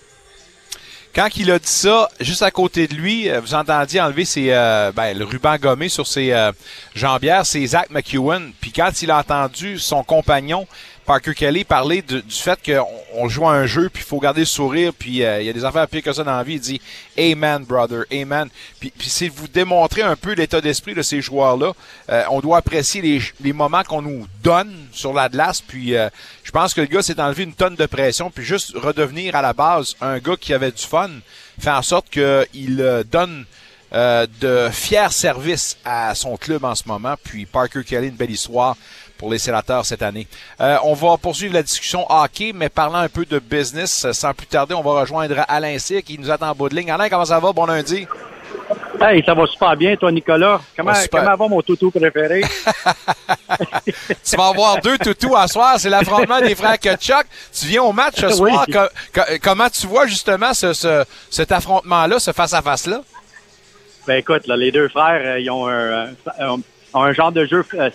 [1.15, 4.49] Quand il a dit ça, juste à côté de lui, euh, vous entendiez enlever ses,
[4.51, 6.51] euh, ben, le ruban gommé sur ses euh,
[6.97, 8.51] jambières, c'est Zach McEwen.
[8.61, 10.67] Puis quand il a entendu son compagnon
[11.07, 14.41] Parker Kelly parler du fait qu'on on joue à un jeu, puis il faut garder
[14.41, 16.55] le sourire, puis il y a des affaires pires que ça dans la vie.
[16.55, 16.81] Il dit
[17.19, 18.49] Amen, brother, Amen.
[18.81, 21.73] Puis, c'est vous démontrer un peu l'état d'esprit de ces joueurs-là.
[22.31, 25.61] on doit apprécier les, moments qu'on nous donne sur la glace.
[25.61, 25.95] Puis
[26.43, 29.43] je pense que le gars s'est enlevé une tonne de pression, puis juste redevenir à
[29.43, 31.11] la base un gars qui avait du fun,
[31.59, 33.45] fait en sorte qu'il donne
[33.95, 37.15] euh, de fiers services à son club en ce moment.
[37.23, 38.77] Puis Parker Kelly, une belle histoire
[39.25, 40.27] pour les sénateurs cette année.
[40.61, 44.47] Euh, on va poursuivre la discussion hockey, mais parlant un peu de business, sans plus
[44.47, 46.91] tarder, on va rejoindre Alain Cyr qui nous attend en bout de ligne.
[46.91, 47.51] Alain, comment ça va?
[47.55, 48.07] Bon lundi.
[49.01, 50.61] Hey, ça va super bien, toi, Nicolas.
[50.77, 52.43] Comment, va, comment va mon toutou préféré?
[53.87, 55.77] tu vas avoir deux toutous à soir.
[55.79, 57.25] C'est l'affrontement des frères Kutchuk.
[57.59, 58.67] Tu viens au match ce soir.
[58.69, 59.23] Oui.
[59.43, 63.01] comment tu vois justement ce, ce, cet affrontement-là, ce face-à-face-là?
[64.07, 66.09] Ben écoute, là, les deux frères, ils ont un,
[66.39, 66.61] un,
[66.95, 67.91] un genre de jeu euh,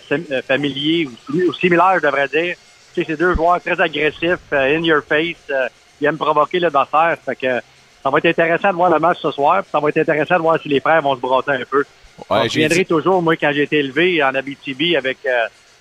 [0.46, 2.56] familier ou, similaire, je devrais dire.
[2.94, 5.36] Tu sais, c'est deux joueurs très agressifs, euh, in your face.
[5.50, 5.68] Euh,
[6.00, 7.16] ils aiment provoquer l'adversaire.
[7.24, 7.60] Fait que
[8.02, 9.62] ça va être intéressant de voir le match ce soir.
[9.70, 11.84] ça va être intéressant de voir si les frères vont se brasser un peu.
[12.28, 15.18] Ouais, je viendrai toujours, moi, quand j'ai été élevé en Abitibi avec,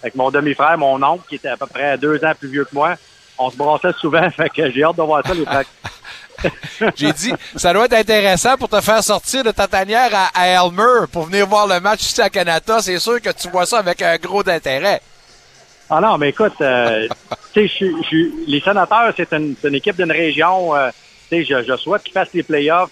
[0.02, 2.74] avec mon demi-frère, mon oncle, qui était à peu près deux ans plus vieux que
[2.74, 2.96] moi.
[3.38, 5.64] On se brassait souvent, fait que j'ai hâte de voir ça, les frères.
[6.96, 10.48] J'ai dit, ça doit être intéressant pour te faire sortir de ta tanière à, à
[10.48, 12.80] Elmer pour venir voir le match ici à Canada.
[12.82, 15.02] C'est sûr que tu vois ça avec un gros intérêt.
[15.90, 17.08] Ah non, mais écoute, euh,
[17.54, 17.92] tu sais,
[18.48, 20.76] les sénateurs, c'est une, une, équipe d'une région.
[20.76, 20.92] Euh,
[21.32, 22.92] je, je, souhaite qu'ils fassent les playoffs.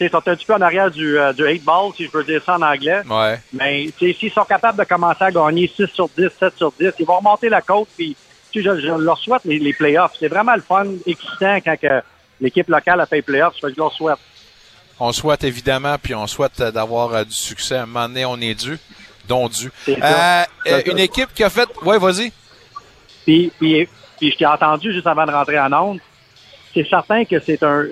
[0.00, 2.24] Ils sont un petit peu en arrière du, euh, du 8 ball, si je peux
[2.24, 3.02] dire ça en anglais.
[3.08, 3.38] Ouais.
[3.52, 7.06] Mais s'ils sont capables de commencer à gagner 6 sur 10, 7 sur 10, ils
[7.06, 7.88] vont remonter la côte.
[7.96, 8.16] Puis,
[8.52, 10.14] je, leur souhaite les, les playoffs.
[10.18, 12.02] C'est vraiment le fun, excitant quand que
[12.42, 13.54] l'équipe locale a fait playoffs.
[13.62, 14.18] Je leur souhaite.
[15.00, 17.76] On souhaite évidemment, puis on souhaite d'avoir euh, du succès.
[17.76, 18.78] À un moment donné, on est dû,
[19.26, 19.70] dont dû.
[19.88, 20.44] Euh,
[20.86, 21.68] une équipe qui a fait.
[21.82, 22.32] Ouais, vas-y.
[23.24, 23.88] Puis, puis,
[24.18, 26.00] puis je t'ai entendu juste avant de rentrer en onde.
[26.74, 27.86] C'est certain que c'est un.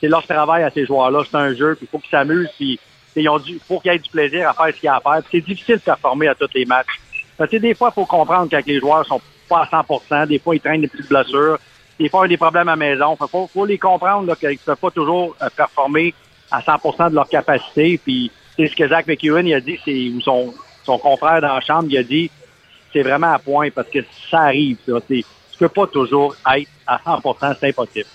[0.00, 1.24] C'est leur travail à ces joueurs-là.
[1.28, 2.78] C'est un jeu, puis il faut qu'ils s'amusent, puis
[3.16, 4.96] ils ont du, faut qu'il y ait du plaisir à faire ce qu'il y a
[4.96, 5.22] à faire.
[5.30, 7.00] C'est difficile de performer à tous les matchs.
[7.36, 10.38] Parce que des fois, il faut comprendre quand les joueurs sont pas à 100% Des
[10.38, 11.58] fois, ils traînent des petites blessures
[11.98, 13.16] des fois, ils des problèmes à la maison.
[13.20, 16.14] Il faut, les comprendre qu'ils ne peuvent pas toujours euh, performer
[16.50, 17.98] à 100% de leur capacité.
[18.02, 20.54] Puis, c'est ce que Zach McEwen il a dit, c'est son,
[20.98, 22.30] confrère dans la chambre, il a dit,
[22.92, 23.98] c'est vraiment à point parce que
[24.30, 24.78] ça arrive.
[25.08, 25.24] Tu
[25.58, 28.06] peux pas toujours être à 100 c'est impossible.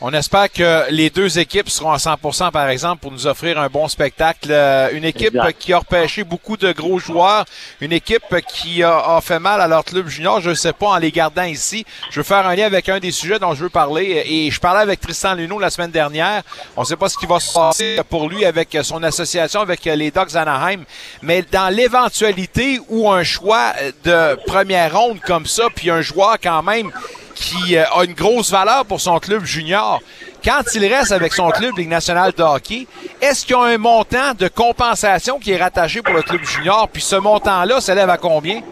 [0.00, 3.68] On espère que les deux équipes seront à 100% par exemple pour nous offrir un
[3.68, 4.48] bon spectacle.
[4.50, 5.58] Euh, une équipe exact.
[5.58, 7.44] qui a repêché beaucoup de gros joueurs,
[7.80, 10.88] une équipe qui a, a, fait mal à leur club junior, je ne sais pas
[10.88, 11.86] en les gardant ici.
[12.10, 14.60] Je veux faire un lien avec un des sujets dont je veux parler et je
[14.60, 16.42] parlais avec Tristan Luneau la semaine dernière.
[16.76, 19.84] On ne sait pas ce qui va se passer pour lui avec son association avec
[19.84, 20.84] les Ducks Anaheim,
[21.22, 23.72] mais dans l'éventualité où un choix
[24.02, 26.90] de première ronde comme ça, puis un joueur quand même
[27.34, 30.00] qui a une grosse valeur pour son club junior.
[30.44, 32.86] quand il reste avec son club Ligue nationale de hockey,
[33.20, 36.88] est-ce qu'il y a un montant de compensation qui est rattaché pour le club junior?
[36.88, 38.62] Puis ce montant-là s'élève à combien?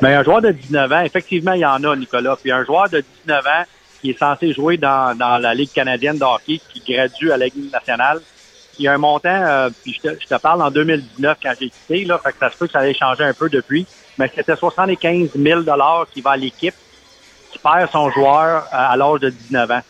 [0.00, 2.36] Bien, un joueur de 19 ans, effectivement, il y en a, Nicolas.
[2.40, 3.64] Puis un joueur de 19 ans
[4.00, 7.46] qui est censé jouer dans, dans la Ligue canadienne de hockey, qui gradue à la
[7.46, 8.20] Ligue nationale,
[8.78, 12.06] il y a un montant, euh, puis je te, parle en 2019 quand j'ai quitté,
[12.22, 13.86] fait que ça se peut que ça ait changé un peu depuis,
[14.18, 15.60] mais c'était 75 000
[16.12, 16.74] qui va à l'équipe
[17.62, 19.80] perd son joueur à, à l'âge de 19 ans.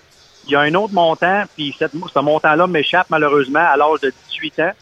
[0.46, 4.12] Il y a un autre montant, puis cette, ce montant-là m'échappe malheureusement à l'âge de
[4.30, 4.72] 18 ans,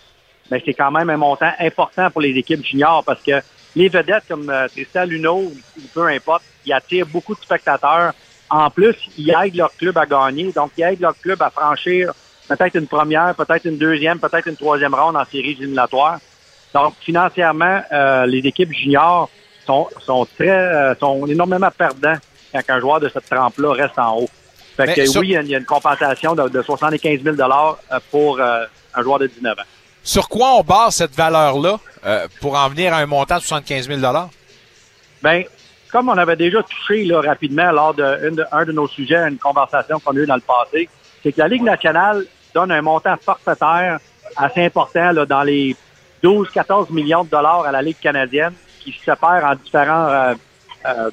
[0.50, 3.42] mais c'est quand même un montant important pour les équipes juniors parce que
[3.74, 8.12] les vedettes comme euh, Tristan Luneau ou peu importe, ils attirent beaucoup de spectateurs.
[8.48, 12.12] En plus, ils aident leur club à gagner, donc ils aident leur club à franchir
[12.48, 16.18] peut-être une première, peut-être une deuxième, peut-être une troisième ronde en séries éliminatoires.
[16.74, 19.28] Donc, financièrement, euh, les équipes juniors
[19.66, 22.18] sont, sont très, euh, sont énormément perdants
[22.52, 24.28] quand un joueur de cette trempe-là reste en haut.
[24.76, 28.40] Fait que sur- oui, il y a- une compensation de, de 75 000 euh, pour
[28.40, 29.62] euh, un joueur de 19 ans.
[30.02, 33.88] Sur quoi on base cette valeur-là euh, pour en venir à un montant de 75
[33.88, 34.00] 000
[35.22, 35.44] Ben,
[35.90, 39.16] comme on avait déjà touché là, rapidement lors de, une de- un de nos sujets,
[39.28, 40.88] une conversation qu'on a eue dans le passé,
[41.22, 42.24] c'est que la Ligue nationale
[42.54, 43.98] donne un montant forfaitaire
[44.36, 45.74] assez important là, dans les
[46.22, 50.34] 12-14 millions de dollars à la Ligue canadienne qui se sépare en différents, euh,
[50.86, 51.10] euh,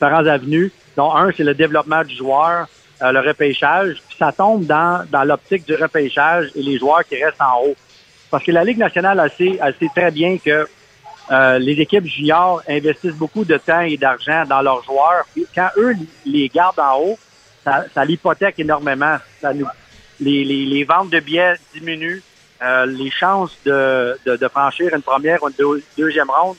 [0.00, 2.68] avenues, dont un, c'est le développement du joueur,
[3.02, 7.22] euh, le repêchage, puis ça tombe dans, dans l'optique du repêchage et les joueurs qui
[7.22, 7.76] restent en haut.
[8.30, 10.66] Parce que la Ligue nationale, elle sait, sait très bien que
[11.30, 15.24] euh, les équipes juniors investissent beaucoup de temps et d'argent dans leurs joueurs.
[15.34, 15.94] Puis quand eux
[16.24, 17.18] les gardent en haut,
[17.64, 19.16] ça, l'hypothèque énormément.
[19.40, 19.66] Ça nous,
[20.20, 22.22] les, ventes de billets diminuent.
[22.62, 24.16] Euh, les chances de,
[24.50, 26.56] franchir une première ou une deux- deuxième ronde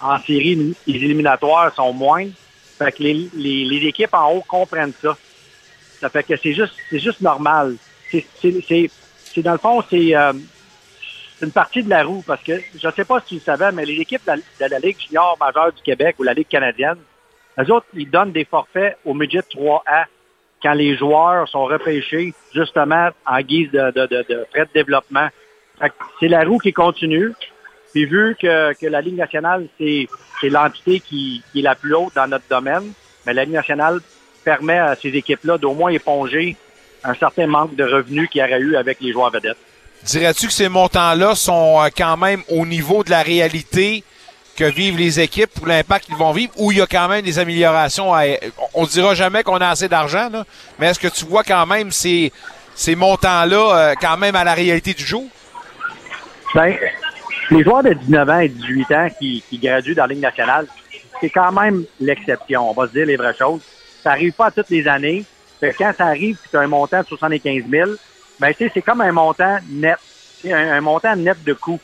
[0.00, 2.32] en série éliminatoire sont moindres.
[2.78, 5.16] Fait que les, les, les équipes en haut comprennent ça.
[6.00, 7.76] Ça fait que c'est juste c'est juste normal.
[8.10, 8.24] C'est
[9.42, 10.32] dans le fond, c'est euh,
[11.42, 13.72] une partie de la roue parce que je ne sais pas si tu le savais,
[13.72, 16.48] mais les équipes de la, de la Ligue junior majeure du Québec ou la Ligue
[16.48, 16.98] canadienne,
[17.58, 20.06] eux autres, ils donnent des forfaits au midget 3A
[20.62, 25.28] quand les joueurs sont repêchés justement en guise de, de, de, de frais de développement.
[26.20, 27.32] C'est la roue qui continue.
[27.96, 30.06] Puis vu que, que la Ligue nationale, c'est
[30.38, 32.92] c'est l'entité qui, qui est la plus haute dans notre domaine,
[33.24, 34.00] mais la Ligue nationale
[34.44, 36.56] permet à ces équipes-là d'au moins éponger
[37.04, 39.56] un certain manque de revenus qu'il y aurait eu avec les joueurs vedettes.
[40.02, 44.04] Dirais-tu que ces montants-là sont euh, quand même au niveau de la réalité
[44.58, 47.22] que vivent les équipes pour l'impact qu'ils vont vivre ou il y a quand même
[47.22, 48.24] des améliorations à...
[48.74, 50.28] On ne dira jamais qu'on a assez d'argent,
[50.78, 52.30] mais est-ce que tu vois quand même ces,
[52.74, 55.24] ces montants-là euh, quand même à la réalité du jour?
[56.54, 56.76] Ben,
[57.50, 60.66] les joueurs de 19 ans et 18 ans qui, qui graduent dans la Ligue nationale,
[61.20, 62.70] c'est quand même l'exception.
[62.70, 63.60] On va se dire les vraies choses.
[64.02, 65.24] Ça arrive pas toutes les années.
[65.78, 67.90] Quand ça arrive, c'est un montant de 75 000,
[68.38, 69.96] ben, tu sais, c'est comme un montant net.
[70.46, 71.80] Un, un montant net de coût.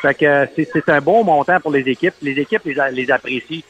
[0.00, 2.14] Fait que c'est un bon montant pour les équipes.
[2.22, 3.62] Les équipes les, les apprécient.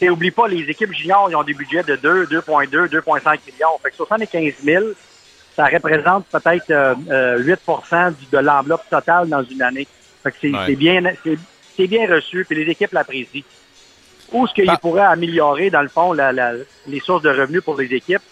[0.00, 3.78] Et oublie pas, les équipes juniors, ils ont des budgets de 2, 2,2, 2,5 millions.
[3.82, 4.84] Fait que 75 000,
[5.54, 7.60] ça représente peut-être euh, euh, 8
[8.18, 9.86] du- de l'enveloppe totale dans une année.
[10.22, 10.58] Fait que c'est Ouais.
[10.66, 11.38] c'est bien, c'est-
[11.76, 13.42] c'est bien reçu, puis les équipes l'apprécient.
[14.32, 16.52] Où ce qu'ils pourraient améliorer, dans le fond, la- la-
[16.86, 18.22] les sources de revenus pour les équipes,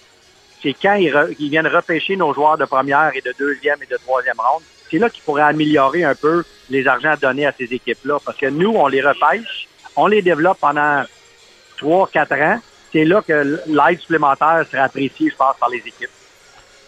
[0.63, 3.87] c'est quand ils, re- ils viennent repêcher nos joueurs de première et de deuxième et
[3.87, 4.63] de troisième ronde.
[4.91, 8.19] C'est là qu'ils pourraient améliorer un peu les argents donnés à ces équipes-là.
[8.25, 11.03] Parce que nous, on les repêche, on les développe pendant
[11.77, 12.59] trois, quatre ans.
[12.93, 16.11] C'est là que l'aide supplémentaire serait appréciée, je pense, par les équipes.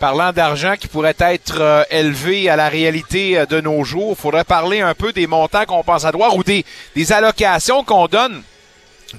[0.02, 4.20] Parlant d'argent qui pourrait être euh, élevé à la réalité euh, de nos jours, il
[4.20, 6.64] faudrait parler un peu des montants qu'on pense à devoir ou des,
[6.96, 8.42] des allocations qu'on donne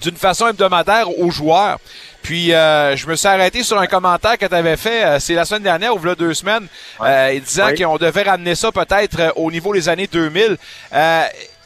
[0.01, 1.79] d'une façon hebdomadaire aux joueurs.
[2.21, 5.35] Puis euh, je me suis arrêté sur un commentaire que tu avais fait, euh, c'est
[5.35, 6.67] la semaine dernière ou voilà deux semaines,
[7.01, 7.75] euh, disant Ouais.
[7.75, 10.57] qu'on devait ramener ça peut-être au niveau des années 2000.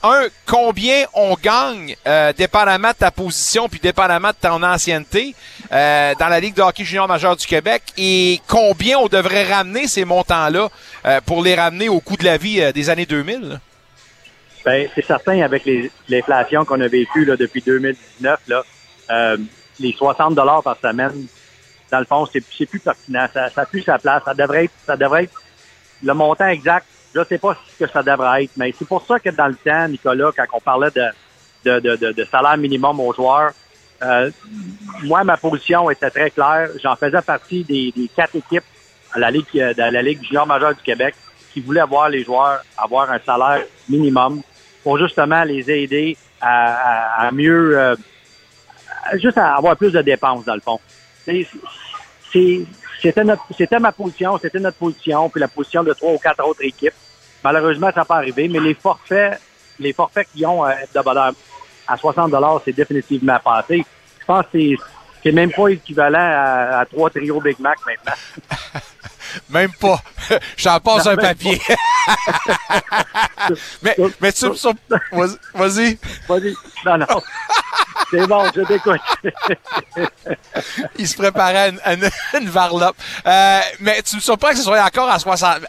[0.03, 5.35] Un, combien on gagne, euh, dépendamment de ta position puis dépendamment de ton ancienneté
[5.71, 9.87] euh, dans la Ligue de hockey junior majeur du Québec et combien on devrait ramener
[9.87, 10.69] ces montants-là
[11.05, 13.41] euh, pour les ramener au coût de la vie euh, des années 2000?
[13.41, 13.59] là?
[14.67, 15.63] Ben, c'est certain, avec
[16.09, 18.63] l'inflation qu'on a vécue depuis 2019, là,
[19.09, 19.37] euh,
[19.79, 21.25] les 60 dollars par semaine,
[21.89, 23.27] dans le fond, c'est c'est plus pertinent.
[23.33, 24.23] Ça n'a plus sa place.
[24.25, 25.41] Ça devrait être, ça devrait être
[26.03, 26.85] le montant exact.
[27.13, 29.47] Je ne sais pas ce que ça devrait être, mais c'est pour ça que dans
[29.47, 33.51] le temps, Nicolas, quand on parlait de, de, de, de, salaire minimum aux joueurs,
[34.03, 34.29] euh,
[35.03, 36.69] moi, ma position était très claire.
[36.83, 38.63] J'en faisais partie des, des quatre équipes
[39.13, 41.15] à la Ligue, euh, de la Ligue junior majeure du Québec
[41.53, 44.41] qui voulaient voir les joueurs avoir un salaire minimum
[44.83, 46.73] pour justement les aider à,
[47.23, 47.95] à- à mieux, euh,
[49.15, 50.79] juste à avoir plus de dépenses dans le fond.
[51.25, 51.47] C'est-
[53.01, 56.45] c'était notre, c'était ma position, c'était notre position, puis la position de trois ou quatre
[56.45, 56.93] autres équipes.
[57.43, 59.39] Malheureusement, ça n'a pas arrivé, mais les forfaits,
[59.79, 61.31] les forfaits qu'ils ont à de bonheur
[61.87, 62.33] à 60
[62.65, 63.85] c'est définitivement passé.
[64.19, 64.75] Je pense que c'est,
[65.23, 68.79] c'est même pas équivalent à, à trois trios Big Mac maintenant.
[69.49, 70.01] Même pas.
[70.57, 71.61] J'en passe Non, un papier.
[73.81, 75.97] mais, mais tu vas- Vas-y.
[76.27, 76.55] Vas-y.
[76.85, 77.05] Non, non.
[78.11, 79.01] C'est bon, je t'écoute.
[80.97, 82.09] Il se préparait à une, à une-
[82.41, 82.95] une varlope.
[83.25, 85.59] Euh, mais tu me surprends que ce soit encore à 60.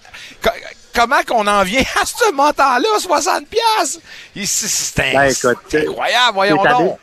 [0.43, 0.51] Co-
[0.95, 4.01] Comment qu'on en vient à ce montant-là, 60 piastres?
[4.35, 5.31] Il- c'est- C'est Ben,
[5.69, 6.99] c'est incroyable, voyons ça a donc.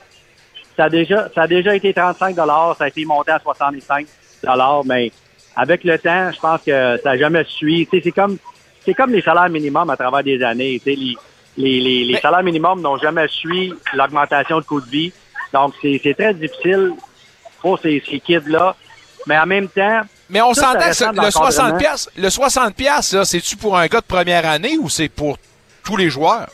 [0.75, 4.05] Ça a, déjà, ça a déjà été 35 ça a été monté à 65
[4.85, 5.11] mais
[5.55, 7.87] avec le temps, je pense que ça n'a jamais suivi.
[8.03, 8.37] C'est comme,
[8.83, 10.81] c'est comme les salaires minimums à travers des années.
[10.85, 11.15] Les,
[12.03, 15.13] les salaires minimums n'ont jamais suivi l'augmentation de coût de vie.
[15.55, 16.91] Donc, c'est très difficile
[17.61, 18.75] pour ces, ces kids-là.
[19.25, 20.01] Mais en même temps...
[20.29, 21.77] Mais on s'entend que le 60 d'encadrement.
[21.77, 25.37] piastres, le 60 piastres, là, c'est-tu pour un gars de première année ou c'est pour
[25.83, 26.49] tous les joueurs?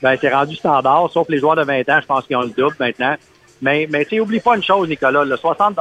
[0.00, 2.50] Ben, c'est rendu standard, sauf les joueurs de 20 ans, je pense qu'ils ont le
[2.50, 3.16] double maintenant.
[3.60, 5.78] Mais, mais tu oublie pas une chose, Nicolas, le 60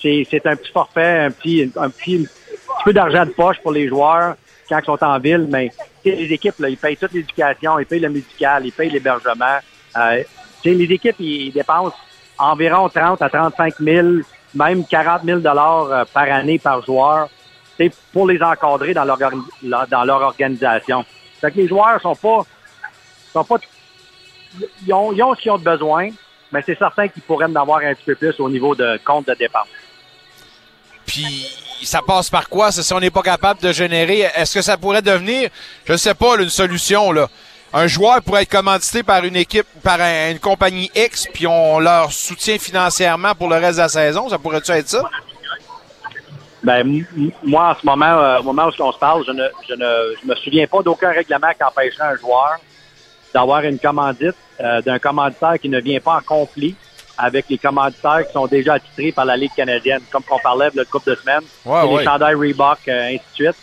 [0.00, 2.28] c'est, c'est un petit forfait, un petit, un petit, un
[2.76, 4.36] petit peu d'argent de poche pour les joueurs
[4.68, 5.72] quand ils sont en ville, mais
[6.04, 9.58] les équipes, là, ils payent toute l'éducation, ils payent le médical, ils payent l'hébergement.
[9.96, 10.22] Euh,
[10.74, 11.96] les équipes, ils, dépensent
[12.38, 14.06] environ 30 à 35 000,
[14.54, 17.28] même 40 000 dollars euh, par année par joueur,
[18.12, 21.04] pour les encadrer dans leur, organisation.
[21.54, 22.44] Les joueurs sont pas,
[23.32, 23.56] sont pas
[24.86, 26.08] ils ont, ce qu'ils ont de besoin,
[26.52, 29.26] mais c'est certain qu'ils pourraient en avoir un petit peu plus au niveau de compte
[29.26, 29.68] de dépenses.
[31.04, 31.46] Puis
[31.84, 32.72] ça passe par quoi?
[32.72, 35.50] Si on n'est pas capable de générer, est-ce que ça pourrait devenir,
[35.84, 37.28] je ne sais pas, une solution, là?
[37.78, 41.78] Un joueur pourrait être commandité par une équipe, par un- une compagnie X, puis on
[41.78, 44.30] leur soutient financièrement pour le reste de la saison.
[44.30, 45.02] Ça pourrait-tu être ça?
[46.64, 47.04] Ben,
[47.44, 50.14] moi, en ce moment, euh, au moment où on se parle, je ne, je ne
[50.22, 52.56] je me souviens pas d'aucun règlement qui empêcherait un joueur
[53.34, 56.74] d'avoir une commandite euh, d'un commanditaire qui ne vient pas en conflit
[57.18, 60.78] avec les commanditaires qui sont déjà attitrés par la Ligue canadienne, comme on parlait de
[60.78, 61.42] la couple de semaines.
[61.66, 61.98] Ouais, C'est ouais.
[61.98, 63.56] les chandails Reebok, euh, ainsi de suite.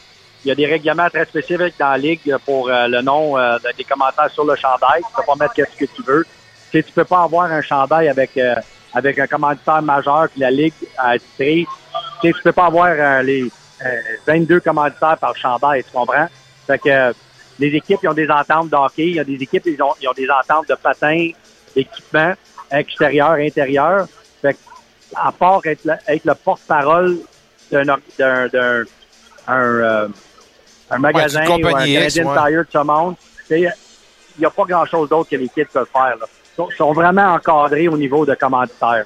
[0.44, 3.58] Il y a des règlements très spécifiques dans la Ligue pour euh, le nom euh,
[3.60, 5.02] de- des commentaires sur le chandail.
[5.02, 6.26] Tu peux pas mettre ce que tu veux.
[6.72, 8.56] Tu sais, tu peux pas avoir un chandail avec euh,
[8.94, 11.66] avec un commanditaire majeur que la Ligue a attitré.
[12.22, 13.50] Tu sais, tu peux pas avoir euh, les
[13.86, 16.28] euh, 22 commanditaires par chandail, tu comprends?
[16.68, 17.14] Fait que
[17.60, 19.94] les équipes, ils ont des ententes de hockey, il y a des équipes, ils ont,
[20.16, 21.30] des ententes de patins,
[21.76, 22.34] d'équipement,
[22.72, 24.08] extérieur, intérieur.
[24.42, 24.60] Fait que,
[25.16, 27.20] à part être le, porte-parole
[27.72, 27.86] d'un,
[29.48, 30.08] un, euh,
[30.96, 32.52] un magasin ou un X, Canadian ouais.
[32.52, 33.16] Tire de ce monde,
[33.50, 33.72] il
[34.40, 36.16] n'y a pas grand-chose d'autre que les kids peuvent faire.
[36.20, 36.26] Là.
[36.26, 39.06] Ils sont- sont vraiment encadrés au niveau de commanditaire.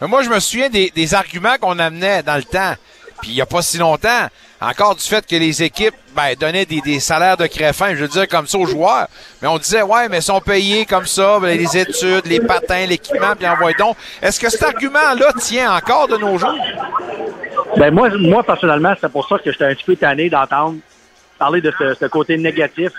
[0.00, 2.74] Mais moi, je me souviens des, des arguments qu'on amenait dans le temps.
[3.20, 4.26] Puis il n'y a pas si longtemps,
[4.62, 8.28] encore du fait que les équipes ben, donnaient des, salaires de créfin, je veux dire
[8.28, 9.08] comme ça aux joueurs.
[9.40, 13.34] Mais on disait, ouais, mais sont payés comme ça, ben, les études, les patins, l'équipement,
[13.36, 13.96] puis envoie donc.
[14.20, 16.54] Est-ce que cet argument-là tient encore de nos jours?
[17.76, 20.76] Ben moi, moi personnellement, c'est pour ça que j'étais un petit peu tanné d'entendre
[21.38, 22.92] parler de ce, côté négatif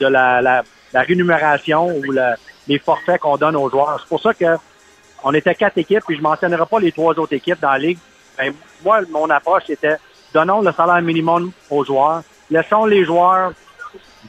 [0.00, 0.62] de la, la,
[0.94, 2.04] rémunération ou
[2.66, 3.98] les forfaits qu'on donne aux joueurs.
[4.00, 4.56] C'est pour ça que
[5.22, 7.98] on était quatre équipes, puis je mentionnerai pas les trois autres équipes dans la ligue.
[8.38, 9.96] Ben, moi, mon approche c'était
[10.32, 13.52] donnons le salaire minimum aux joueurs, laissons les joueurs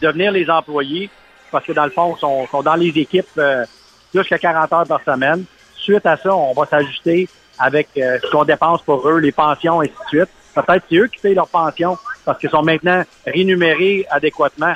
[0.02, 1.10] devenir les employés,
[1.52, 3.66] parce que dans le fond, ils sont, sont dans les équipes euh,
[4.14, 5.43] jusqu'à 40 heures par semaine.
[5.76, 7.28] Suite à ça, on va s'ajuster
[7.60, 10.30] avec euh, ce qu'on dépense pour eux, les pensions, et ainsi de suite.
[10.56, 14.74] Peut-être c'est eux qui payent leurs pensions parce qu'ils sont maintenant rémunérés adéquatement.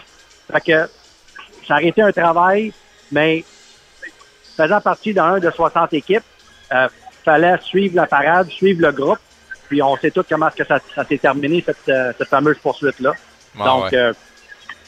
[0.52, 0.90] Fait que
[1.68, 2.72] ça aurait été un travail,
[3.12, 3.44] mais
[4.56, 6.24] faisant partie d'un de 60 équipes,
[6.74, 6.88] euh,
[7.24, 9.20] fallait suivre la parade, suivre le groupe.
[9.68, 12.58] Puis on sait tous comment est-ce que ça, ça s'est terminé, cette, euh, cette fameuse
[12.60, 13.14] poursuite-là.
[13.60, 13.98] Ah Donc, ouais.
[13.98, 14.14] euh,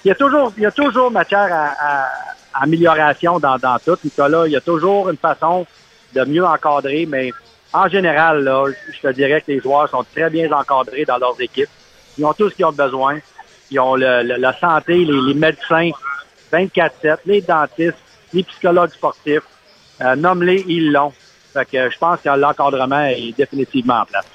[0.05, 2.09] il y a toujours, il y a toujours matière à, à-
[2.53, 4.47] à amélioration dans, dans tout, Nicolas.
[4.47, 5.65] Il y a toujours une façon
[6.13, 7.31] de mieux encadrer, mais
[7.73, 11.39] en général, là, je te dirais que les joueurs sont très bien encadrés dans leurs
[11.39, 11.69] équipes.
[12.17, 13.19] Ils ont tout ce qu'ils ont besoin.
[13.69, 15.89] Ils ont le, le- la santé, les, les médecins
[16.51, 17.97] 24-7, les dentistes,
[18.33, 19.43] les psychologues sportifs.
[20.01, 21.11] Euh, Nomme-les, ils l'ont.
[21.53, 24.25] Fait que je pense que l'encadrement est définitivement en place.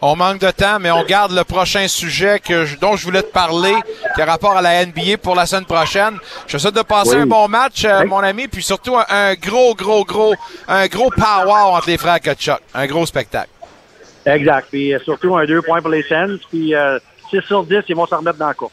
[0.00, 3.22] On manque de temps, mais on garde le prochain sujet que je- dont je voulais
[3.22, 3.74] te parler,
[4.14, 6.16] qui a rapport à la NBA pour la semaine prochaine.
[6.46, 7.22] Je te souhaite de passer Oui.
[7.22, 10.34] un bon match, euh, mon ami, puis surtout un, un gros, gros, gros,
[10.68, 12.60] un gros power entre les frères Kachuk.
[12.74, 13.48] Un gros spectacle.
[14.24, 14.68] Exact.
[14.70, 16.38] Puis euh, surtout un deux points pour les Sens.
[16.48, 16.98] Puis euh,
[17.30, 18.70] 6 sur 10, ils vont se remettre dans le cours.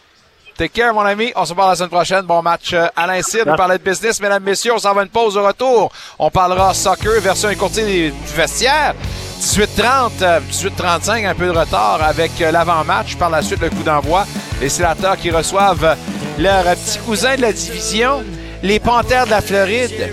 [0.58, 1.34] Take care, mon ami.
[1.36, 2.22] On se parle la semaine prochaine.
[2.22, 2.72] Bon match.
[2.74, 3.58] Euh, Alain Cyr nous Merci.
[3.58, 4.22] parlait de business.
[4.22, 5.92] Mesdames, messieurs, on s'en va une pause de retour.
[6.20, 8.94] On parlera soccer versus un courtier du vestiaire.
[9.40, 13.16] 18-30, 18-35, un peu de retard avec euh, l'avant-match.
[13.16, 14.26] Par la suite, le coup d'envoi.
[14.62, 15.96] Les sénateurs qui reçoivent
[16.40, 18.24] leur petit cousin de la division,
[18.64, 20.12] les Panthères de la Floride.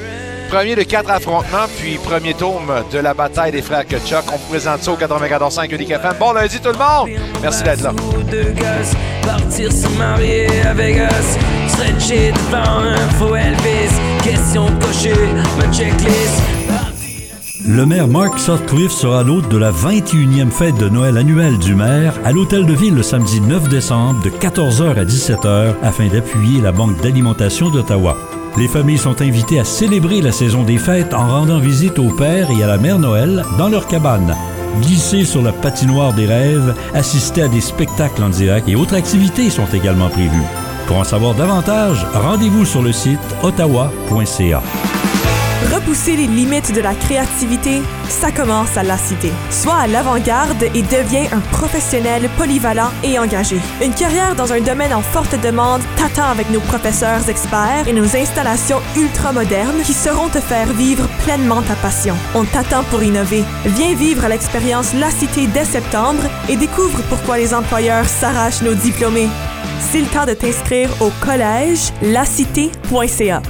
[0.49, 4.25] Premier de quatre affrontements, puis premier tome de la bataille des frères Kutchuk.
[4.35, 6.13] On présente ça au 94.5 Unique FM.
[6.21, 7.19] Bon lundi tout le monde!
[7.41, 7.93] Merci d'être là.
[9.23, 10.47] Partir se marier
[13.35, 14.67] Elvis Question
[15.57, 16.43] ma checklist
[17.65, 22.19] Le maire Mark Sutcliffe sera l'hôte de la 21e fête de Noël annuelle du maire
[22.25, 26.73] à l'Hôtel de Ville le samedi 9 décembre de 14h à 17h afin d'appuyer la
[26.73, 28.17] Banque d'alimentation d'Ottawa.
[28.59, 32.51] Les familles sont invitées à célébrer la saison des fêtes en rendant visite au père
[32.51, 34.35] et à la mère Noël dans leur cabane.
[34.81, 39.51] Glisser sur la patinoire des rêves, assister à des spectacles en direct et autres activités
[39.51, 40.49] sont également prévues.
[40.89, 44.63] Pour en savoir davantage, rendez-vous sur le site ottawa.ca.
[45.71, 49.31] Repousser les limites de la créativité, ça commence à la cité.
[49.51, 53.59] Sois à l'avant-garde et deviens un professionnel polyvalent et engagé.
[53.83, 58.17] Une carrière dans un domaine en forte demande t'attend avec nos professeurs experts et nos
[58.17, 62.17] installations ultra modernes qui sauront te faire vivre pleinement ta passion.
[62.35, 63.45] On t'attend pour innover.
[63.65, 69.29] Viens vivre l'expérience La Cité dès septembre et découvre pourquoi les employeurs s'arrachent nos diplômés.
[69.79, 73.43] C'est le temps de t'inscrire au collège lacité.ca.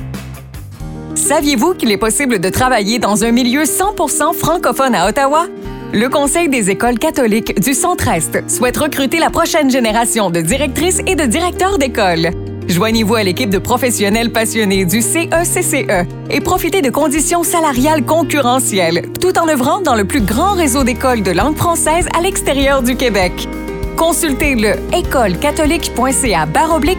[1.22, 5.46] Saviez-vous qu'il est possible de travailler dans un milieu 100% francophone à Ottawa?
[5.92, 11.14] Le Conseil des écoles catholiques du Centre-Est souhaite recruter la prochaine génération de directrices et
[11.14, 12.30] de directeurs d'école.
[12.66, 19.06] Joignez-vous à l'équipe de professionnels passionnés du CECCE E et profitez de conditions salariales concurrentielles,
[19.20, 22.96] tout en œuvrant dans le plus grand réseau d'écoles de langue française à l'extérieur du
[22.96, 23.48] Québec.
[23.96, 26.48] Consultez le écolecatholique.ca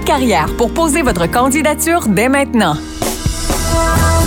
[0.05, 2.75] carrière pour poser votre candidature dès maintenant.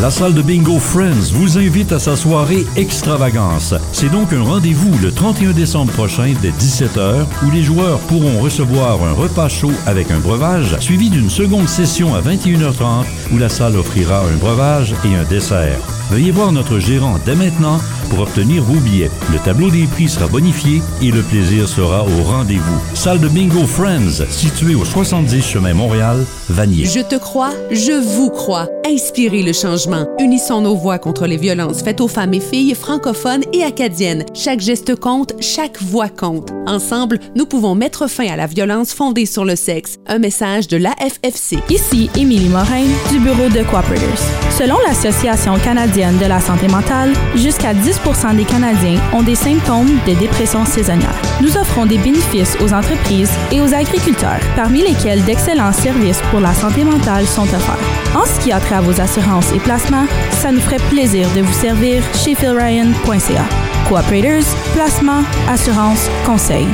[0.03, 3.75] La salle de bingo Friends vous invite à sa soirée extravagance.
[3.93, 9.03] C'est donc un rendez-vous le 31 décembre prochain dès 17h où les joueurs pourront recevoir
[9.03, 13.77] un repas chaud avec un breuvage suivi d'une seconde session à 21h30 où la salle
[13.77, 15.96] offrira un breuvage et un dessert.
[16.11, 17.81] Veuillez voir notre gérant dès maintenant
[18.11, 19.11] pour obtenir vos billets.
[19.33, 22.81] Le tableau des prix sera bonifié et le plaisir sera au rendez-vous.
[22.95, 26.85] Salle de bingo Friends située au 70 chemin Montréal, Vanier.
[26.85, 28.69] Je te crois, je vous crois.
[28.87, 30.07] Inspirez le changement.
[30.21, 34.25] Unissons nos voix contre les violences faites aux femmes et filles francophones et acadiennes.
[34.33, 36.51] Chaque geste compte, chaque voix compte.
[36.69, 39.97] Ensemble, nous pouvons mettre fin à la violence fondée sur le sexe.
[40.07, 41.59] Un message de l'AFFC.
[41.69, 44.23] Ici Émilie Morin du bureau de Cooperators.
[44.57, 50.13] Selon l'Association canadienne de la santé mentale, jusqu'à 10% des Canadiens ont des symptômes de
[50.13, 51.15] dépression saisonnière.
[51.41, 56.53] Nous offrons des bénéfices aux entreprises et aux agriculteurs, parmi lesquels d'excellents services pour la
[56.53, 57.79] santé mentale sont offerts.
[58.15, 61.41] En ce qui a trait à vos assurances et placements, ça nous ferait plaisir de
[61.41, 63.45] vous servir chez philryan.ca.
[63.89, 66.67] Cooperators, placement, assurance, conseil.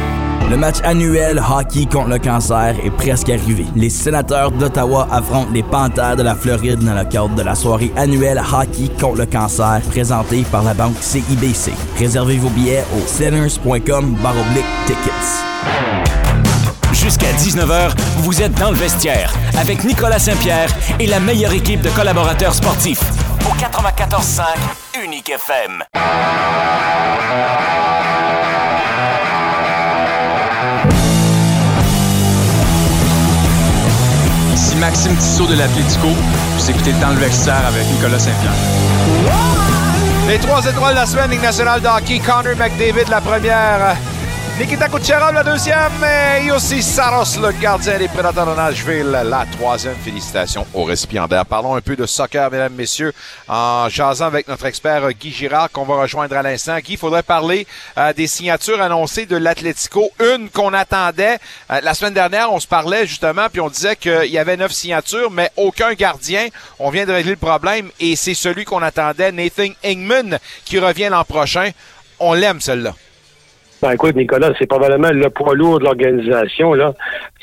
[0.53, 3.65] Le match annuel hockey contre le cancer est presque arrivé.
[3.75, 7.91] Les sénateurs d'Ottawa affrontent les Panthères de la Floride dans le cadre de la soirée
[7.97, 11.73] annuelle hockey contre le cancer présentée par la banque CIBC.
[11.99, 14.15] Réservez vos billets au sinners.com
[14.85, 15.43] tickets.
[16.93, 20.69] Jusqu'à 19h, vous êtes dans le vestiaire avec Nicolas Saint-Pierre
[21.01, 23.03] et la meilleure équipe de collaborateurs sportifs.
[23.47, 24.43] Au 94.5
[25.03, 25.83] Unique FM.
[34.93, 36.09] Maxime Tissot de l'Atlético.
[36.59, 38.53] Vous écoutez Dans le vestiaire avec Nicolas Saint-Pierre.
[40.29, 43.97] Les trois étoiles de la semaine, Ligue nationale de hockey, Connor McDavid la première,
[44.59, 46.05] Nikita Kucherov la deuxième
[46.45, 49.97] et aussi Saros le gardien des Prédateurs de Nashville la troisième.
[49.97, 51.47] Félicitations au récipiendaire.
[51.47, 53.15] Parlons un peu de soccer, mesdames, messieurs,
[53.49, 56.77] en jasant avec notre expert Guy Girard qu'on va rejoindre à l'instant.
[56.79, 60.11] Guy, il faudrait parler euh, des signatures annoncées de l'Atlético.
[60.21, 61.39] Une qu'on attendait.
[61.71, 64.73] Euh, la semaine dernière, on se parlait justement, puis on disait qu'il y avait neuf
[64.73, 66.49] signatures, mais aucun gardien.
[66.79, 71.09] On vient de régler le problème et c'est celui qu'on attendait, Nathan Ingman, qui revient
[71.11, 71.71] l'an prochain.
[72.21, 72.95] On l'aime, celle-là.
[73.83, 76.95] Ben, écoute, Nicolas, c'est probablement le poids lourd de l'organisation, là.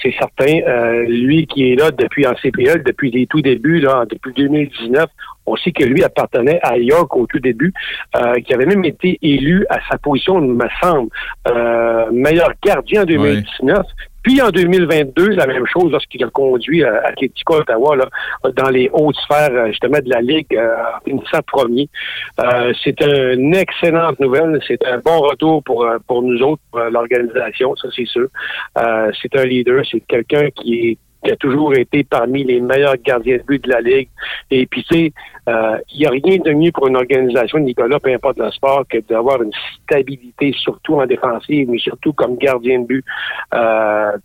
[0.01, 0.61] C'est certain.
[0.65, 5.07] Euh, lui qui est là depuis en CPL, depuis les tout débuts, là, depuis 2019,
[5.45, 7.73] on sait que lui appartenait à York au tout début,
[8.15, 11.09] euh, qui avait même été élu à sa position, il me semble,
[11.49, 13.85] euh, meilleur gardien en 2019.
[14.29, 18.07] Puis en 2022, la même chose lorsqu'il a conduit euh, Atletico Ottawa là,
[18.55, 20.67] dans les hautes sphères euh, justement de la Ligue, euh,
[20.97, 21.89] en finissant premier.
[22.39, 24.59] Euh, c'est une excellente nouvelle.
[24.67, 28.27] C'est un bon retour pour, euh, pour nous autres, pour euh, l'organisation, ça c'est sûr.
[28.77, 32.95] Euh, c'est un leader, c'est quelqu'un qui est qui a toujours été parmi les meilleurs
[32.97, 34.09] gardiens de but de la Ligue.
[34.51, 35.13] Et puis, tu sais,
[35.47, 38.99] il n'y a rien de mieux pour une organisation, Nicolas, peu importe le sport, que
[38.99, 39.51] d'avoir une
[39.83, 43.05] stabilité, surtout en défensive, mais surtout comme gardien de but.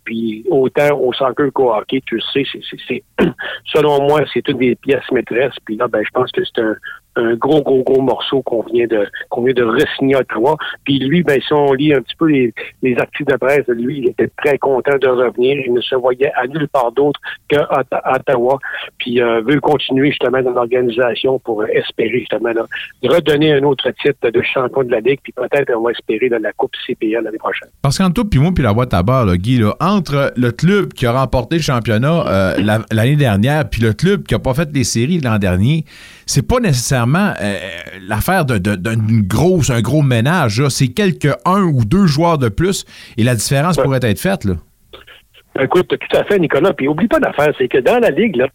[0.03, 2.43] puis autant au soccer qu'au hockey, tu sais,
[2.87, 3.03] c'est,
[3.65, 5.55] selon moi, c'est toutes des pièces maîtresses.
[5.65, 6.75] Puis là, ben, je pense que c'est un,
[7.15, 10.57] un gros, gros, gros morceau qu'on vient de qu'on vient de re-signer à Ottawa.
[10.83, 13.99] Puis lui, ben, si on lit un petit peu les, les articles de presse, lui,
[13.99, 15.57] il était très content de revenir.
[15.65, 17.67] Il ne se voyait à nulle part d'autre qu'à
[18.13, 18.59] Ottawa.
[18.97, 22.65] Puis euh, veut continuer justement dans l'organisation pour espérer justement là,
[23.03, 25.19] redonner un autre titre de champion de la Ligue.
[25.23, 27.69] Puis peut-être on va espérer dans la Coupe CPA l'année prochaine.
[27.81, 30.93] Parce qu'entre toi, puis moi, puis la boîte à là, Guy, là, entre le club
[30.93, 34.69] qui a remporté le championnat euh, l'année dernière, puis le club qui a pas fait
[34.73, 35.85] les séries l'an dernier,
[36.25, 37.57] c'est pas nécessairement euh,
[38.07, 40.61] l'affaire d'un grosse, un gros ménage.
[40.69, 42.85] C'est quelques un ou deux joueurs de plus
[43.17, 44.45] et la différence pourrait être faite.
[44.45, 44.55] Là.
[45.59, 46.73] Écoute, tout à fait, Nicolas.
[46.73, 48.47] Puis oublie pas d'affaire, c'est que dans la ligue, là,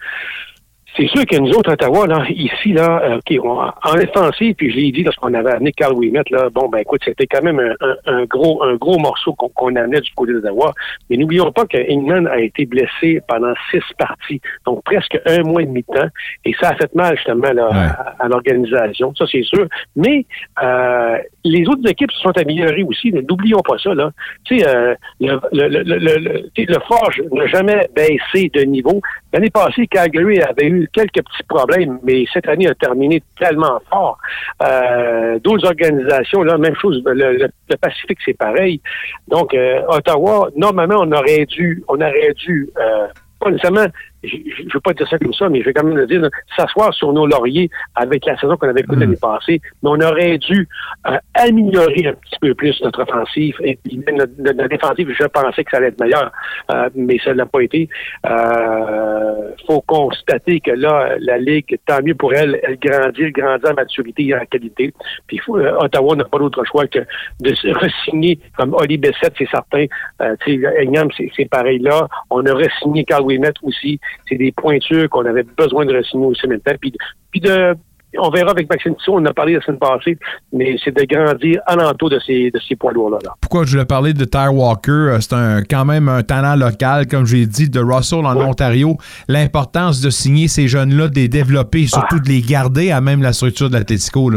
[0.96, 4.76] c'est sûr que nous autres, Ottawa, là, ici, là, euh, OK, en offensive, puis je
[4.76, 7.60] l'ai dit lorsqu'on avait amené Carl Wimet, là, bon, ben écoute, c'était quand même
[8.06, 10.72] un, gros un gros morceau qu'on amenait du côté d'Ottawa.
[11.08, 15.62] Mais n'oublions pas que England a été blessé pendant six parties, donc presque un mois
[15.62, 16.08] et demi de temps,
[16.44, 19.66] et ça a fait mal justement là, à, l'organisation, ça c'est sûr.
[19.96, 20.26] Mais
[20.62, 23.94] euh, les autres équipes se sont améliorées aussi, n'oublions pas ça.
[23.94, 24.10] Là.
[24.44, 29.00] Tu sais, euh, le, le, le, le, le Forge n'a jamais baissé de niveau.
[29.32, 34.18] L'année passée, Calgary avait eu quelques petits problèmes, mais cette année a terminé tellement fort.
[34.62, 37.48] Euh, D'autres organisations, là, même chose, le,
[37.80, 38.80] Pacifique, c'est pareil.
[39.28, 43.06] Donc, euh, Ottawa, normalement, on aurait dû, on aurait dû euh,
[43.40, 43.86] pas nécessairement
[44.22, 46.28] je ne veux pas dire ça comme ça, mais je vais quand même le dire,
[46.56, 50.38] s'asseoir sur nos lauriers avec la saison qu'on avait écoutée l'année passée, mais on aurait
[50.38, 50.68] dû
[51.06, 55.64] euh, améliorer un petit peu plus notre offensive et puis notre, notre, défensive, je pensais
[55.64, 56.30] que ça allait être meilleur,
[56.70, 57.88] euh, mais ça ne l'a pas été.
[58.26, 63.66] Euh, faut constater que là, la Ligue, tant mieux pour elle, elle grandit, elle grandit
[63.66, 64.92] en maturité et en qualité.
[65.26, 67.00] Puis faut, euh, Ottawa n'a pas d'autre choix que
[67.40, 69.86] de se re-signer comme Oli Bessette, c'est certain.
[70.20, 72.06] Euh, c'est pareil là.
[72.30, 76.46] On a re-signé Carl Wimet aussi c'est des pointures qu'on avait besoin de re-signer aussi
[76.46, 76.74] maintenant.
[76.80, 76.92] Puis,
[77.30, 77.74] puis de
[78.18, 80.18] on verra avec Maxime Tissot, on en a parlé la semaine passée,
[80.52, 83.18] mais c'est de grandir alentour de ces, de ces poids lourds-là.
[83.40, 84.90] Pourquoi je voulais parler de Tyre Walker?
[84.90, 88.96] Euh, c'est un, quand même un talent local, comme j'ai dit, de Russell en Ontario.
[89.28, 93.32] L'importance de signer ces jeunes-là, de les développer, surtout de les garder à même la
[93.32, 94.30] structure de l'Atletico.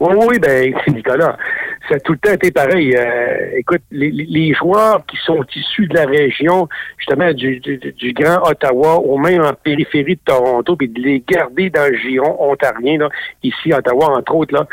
[0.00, 1.36] Oui, oui, ben, c'est Nicolas
[1.88, 2.94] ça a tout le temps été pareil.
[2.94, 6.68] Euh, écoute, les, joueurs qui sont issus de la région,
[6.98, 11.70] justement du, du, Grand Ottawa, ou même en périphérie de Toronto, puis de les garder
[11.70, 13.08] dans le giron ontarien, là,
[13.42, 14.66] ici Ottawa, entre autres, là,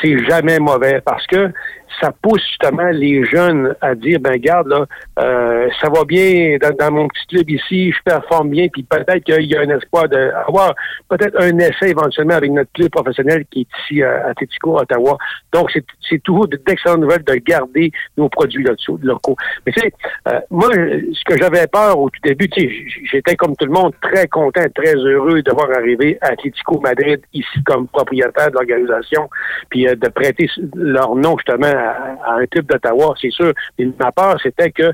[0.00, 1.52] c'est jamais mauvais parce que
[2.00, 4.86] ça pousse justement les jeunes à dire ben garde là,
[5.18, 9.46] euh, ça va bien dans, mon petit club ici, je performe bien, puis peut-être qu'il
[9.46, 10.74] y a un espoir d'avoir
[11.08, 15.16] peut-être un essai éventuellement avec notre club professionnel qui est ici à, Tético, Ottawa.
[15.52, 15.70] Donc
[16.08, 18.64] c'est toujours d'excellentes nouvelles de garder nos produits
[19.02, 19.36] locaux.
[19.66, 19.92] Mais tu sais,
[20.28, 23.72] euh, moi, ce que j'avais peur au tout début, tu sais, j'étais comme tout le
[23.72, 29.28] monde très content, très heureux de voir arriver Atlético Madrid ici comme propriétaire de l'organisation,
[29.70, 33.52] puis euh, de prêter leur nom justement à, un type d'Ottawa, c'est sûr.
[33.78, 34.90] Mais ma peur, c'était que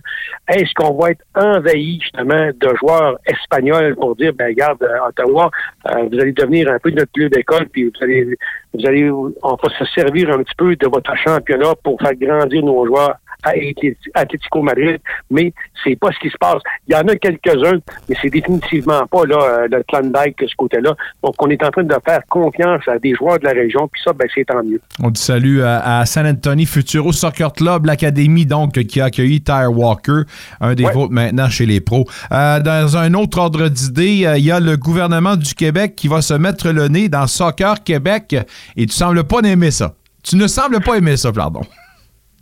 [0.49, 5.51] est-ce qu'on va être envahi justement de joueurs espagnols pour dire, ben regarde, euh, Ottawa,
[5.89, 8.37] euh, vous allez devenir un peu notre lieu d'école, puis vous allez,
[8.73, 12.65] vous allez, on va se servir un petit peu de votre championnat pour faire grandir
[12.65, 14.99] nos joueurs à Atlético Madrid,
[15.31, 16.63] mais c'est pas ce qui se passe.
[16.89, 17.79] Il y en a quelques-uns,
[18.09, 20.95] mais c'est définitivement pas là, euh, le Klondike de ce côté-là.
[21.23, 24.01] Donc, on est en train de faire confiance à des joueurs de la région, puis
[24.05, 24.81] ça, ben, c'est tant mieux.
[25.03, 29.71] On dit salut à, San Antonio Futuro Soccer Club, l'académie donc qui a accueilli Tyre
[29.73, 30.23] Walker,
[30.61, 32.05] un des vôtres maintenant chez les pros.
[32.33, 36.09] Euh, dans un autre ordre d'idée, euh, il y a le gouvernement du Québec qui
[36.09, 38.37] va se mettre le nez dans Soccer Québec
[38.77, 39.95] et tu sembles pas aimer ça.
[40.23, 41.61] Tu ne sembles pas aimer ça, pardon.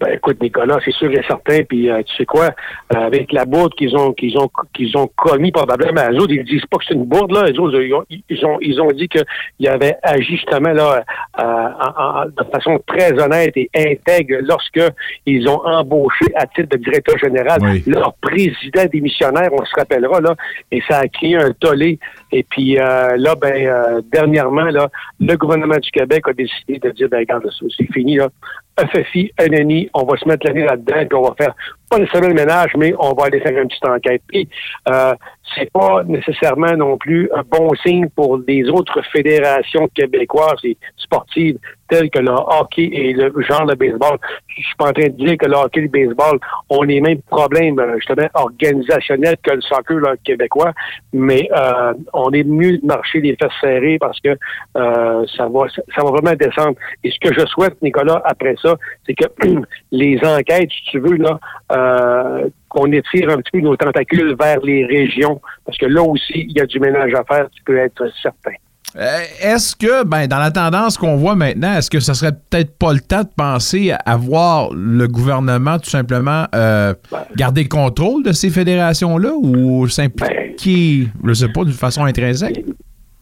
[0.02, 1.62] Ben, écoute, Nicolas, c'est sûr et certain.
[1.62, 5.08] Puis euh, tu sais quoi, euh, avec la bourde qu'ils ont qu'ils ont qu'ils ont
[5.14, 7.44] commis probablement, eux autres, ils disent pas que c'est une bourde, là.
[7.48, 11.04] Eux autres, ils ont, ils ont, ils ont dit qu'ils avaient agi justement là
[11.38, 14.80] euh, de façon très honnête et intègre lorsque
[15.24, 20.34] ils ont embauché à titre de directeur général leur président démissionnaire, on se rappellera, là,
[20.72, 22.00] et ça a créé un tollé.
[22.32, 24.88] Et puis là, ben dernièrement, là,
[25.20, 28.28] le gouvernement du Québec a décidé de dire ben regarde, c'est fini, là.
[28.78, 31.54] FFI, NNI, on va se mettre l'année là-dedans, puis on va faire
[31.92, 34.22] pas nécessairement le ménage, mais on va aller faire une petite enquête.
[34.28, 34.48] Puis,
[34.88, 35.14] euh,
[35.54, 41.58] c'est pas nécessairement non plus un bon signe pour les autres fédérations québécoises et sportives
[41.88, 44.16] telles que le hockey et le genre de baseball.
[44.48, 46.38] Je suis pas en train de dire que le hockey et le baseball
[46.70, 50.72] ont les mêmes problèmes euh, justement organisationnels que le soccer là, québécois,
[51.12, 54.30] mais euh, on est mieux de marcher les fesses serrées parce que
[54.76, 56.76] euh, ça va ça va vraiment descendre.
[57.04, 58.74] Et ce que je souhaite, Nicolas, après ça,
[59.06, 59.26] c'est que
[59.92, 61.38] les enquêtes, si tu veux, là,
[61.72, 61.81] euh,
[62.68, 66.56] qu'on étire un petit peu nos tentacules vers les régions, parce que là aussi, il
[66.56, 68.52] y a du ménage à faire, tu peux être certain.
[68.96, 72.76] Euh, est-ce que, ben, dans la tendance qu'on voit maintenant, est-ce que ce serait peut-être
[72.76, 76.92] pas le temps de penser à voir le gouvernement tout simplement euh,
[77.36, 82.64] garder le contrôle de ces fédérations-là ou s'impliquer, je ne sais pas, d'une façon intrinsèque?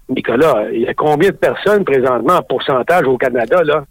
[0.09, 3.85] Nicolas, il y a combien de personnes présentement en pourcentage au Canada, là,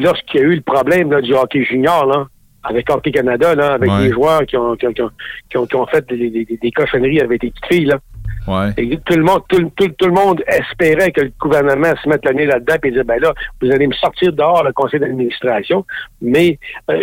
[0.00, 2.26] lorsqu'il y a eu le problème du hockey junior, là,
[2.64, 5.86] avec Hockey Canada, là, avec des joueurs qui ont, qui ont, qui ont, qui ont
[5.86, 7.98] fait des, des, des, cochonneries avec des petites filles, là.
[8.76, 12.24] Et tout le monde, tout, tout, tout, le monde espérait que le gouvernement se mette
[12.24, 15.86] l'année là-dedans et dire ben là, vous allez me sortir dehors le conseil d'administration.
[16.20, 16.58] Mais
[16.90, 17.00] euh,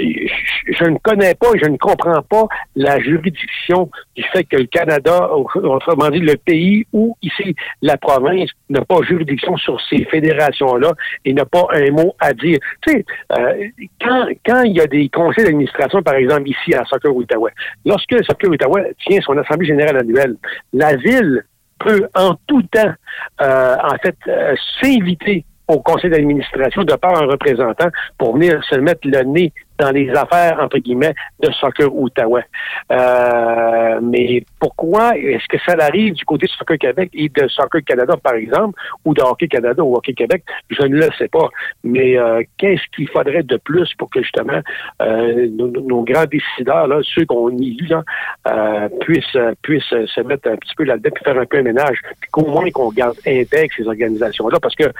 [0.68, 4.66] je, ne connais pas et je ne comprends pas la juridiction du fait que le
[4.66, 10.91] Canada, autrement dit le pays où ici la province n'a pas juridiction sur ces fédérations-là
[11.26, 12.59] et n'a pas un mot à dire.
[12.82, 13.05] Tu sais,
[13.38, 13.67] euh,
[14.01, 17.51] quand, quand il y a des conseils d'administration, par exemple ici à Soccer Outaouais,
[17.86, 20.36] lorsque Soccer Outaouais tient son assemblée générale annuelle,
[20.74, 21.43] la ville
[21.80, 22.93] peut en tout temps,
[23.41, 28.76] euh, en fait, euh, s'inviter au conseil d'administration de par un représentant pour venir se
[28.76, 32.46] mettre le nez dans les affaires, entre guillemets, de Soccer Outaouais.
[32.92, 37.82] Euh, mais pourquoi est-ce que ça arrive du côté de Soccer Québec et de Soccer
[37.84, 40.44] Canada, par exemple, ou de Hockey Canada ou Hockey Québec?
[40.70, 41.50] Je ne le sais pas.
[41.84, 44.60] Mais euh, qu'est-ce qu'il faudrait de plus pour que, justement,
[45.02, 48.04] euh, nos, grands décideurs, là, ceux qu'on élu, là,
[48.48, 52.00] euh, puissent, puissent se mettre un petit peu là-dedans et faire un peu un ménage,
[52.20, 54.92] puis qu'au moins qu'on garde intègre ces organisations-là, parce que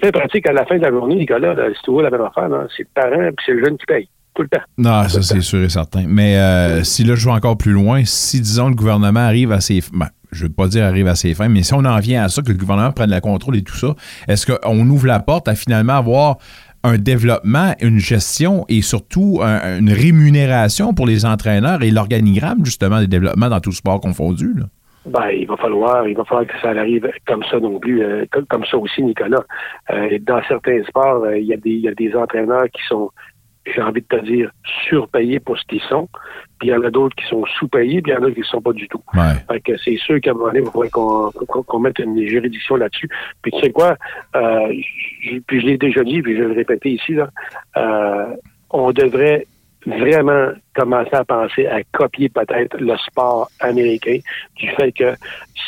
[0.00, 2.48] fait pratique à la fin de la journée, Nicolas, c'est toujours la même affaire.
[2.76, 4.08] C'est le parent et c'est le jeune qui paye.
[4.34, 4.62] Tout le temps.
[4.76, 6.04] Non, ça c'est sûr et certain.
[6.06, 9.60] Mais euh, si là, je vais encore plus loin, si, disons, le gouvernement arrive à
[9.60, 9.80] ses...
[9.94, 12.22] Ben, je ne veux pas dire arrive à ses fins, mais si on en vient
[12.22, 13.94] à ça, que le gouvernement prenne le contrôle et tout ça,
[14.28, 16.36] est-ce qu'on ouvre la porte à finalement avoir
[16.82, 23.06] un développement, une gestion et surtout une rémunération pour les entraîneurs et l'organigramme, justement, des
[23.06, 24.52] développements dans tout sport confondu?
[24.54, 24.64] Là?
[25.06, 28.24] Ben, il va falloir, il va falloir que ça arrive comme ça non plus, euh,
[28.48, 29.44] comme, ça aussi, Nicolas.
[29.90, 32.82] Euh, dans certains sports, euh, il y a des, il y a des entraîneurs qui
[32.88, 33.10] sont,
[33.64, 34.50] j'ai envie de te dire,
[34.88, 36.08] surpayés pour ce qu'ils sont.
[36.58, 38.40] Puis il y en a d'autres qui sont sous-payés, puis il y en a qui
[38.40, 39.02] ne sont pas du tout.
[39.14, 39.60] Ouais.
[39.60, 43.08] que c'est sûr qu'à un moment donné, il faudrait qu'on mette une juridiction là-dessus.
[43.42, 43.96] Puis tu sais quoi,
[44.32, 47.30] puis je l'ai déjà dit, puis je vais le répéter ici, là,
[48.70, 49.46] on devrait
[49.86, 54.18] vraiment commencer à penser à copier peut-être le sport américain
[54.56, 55.14] du fait que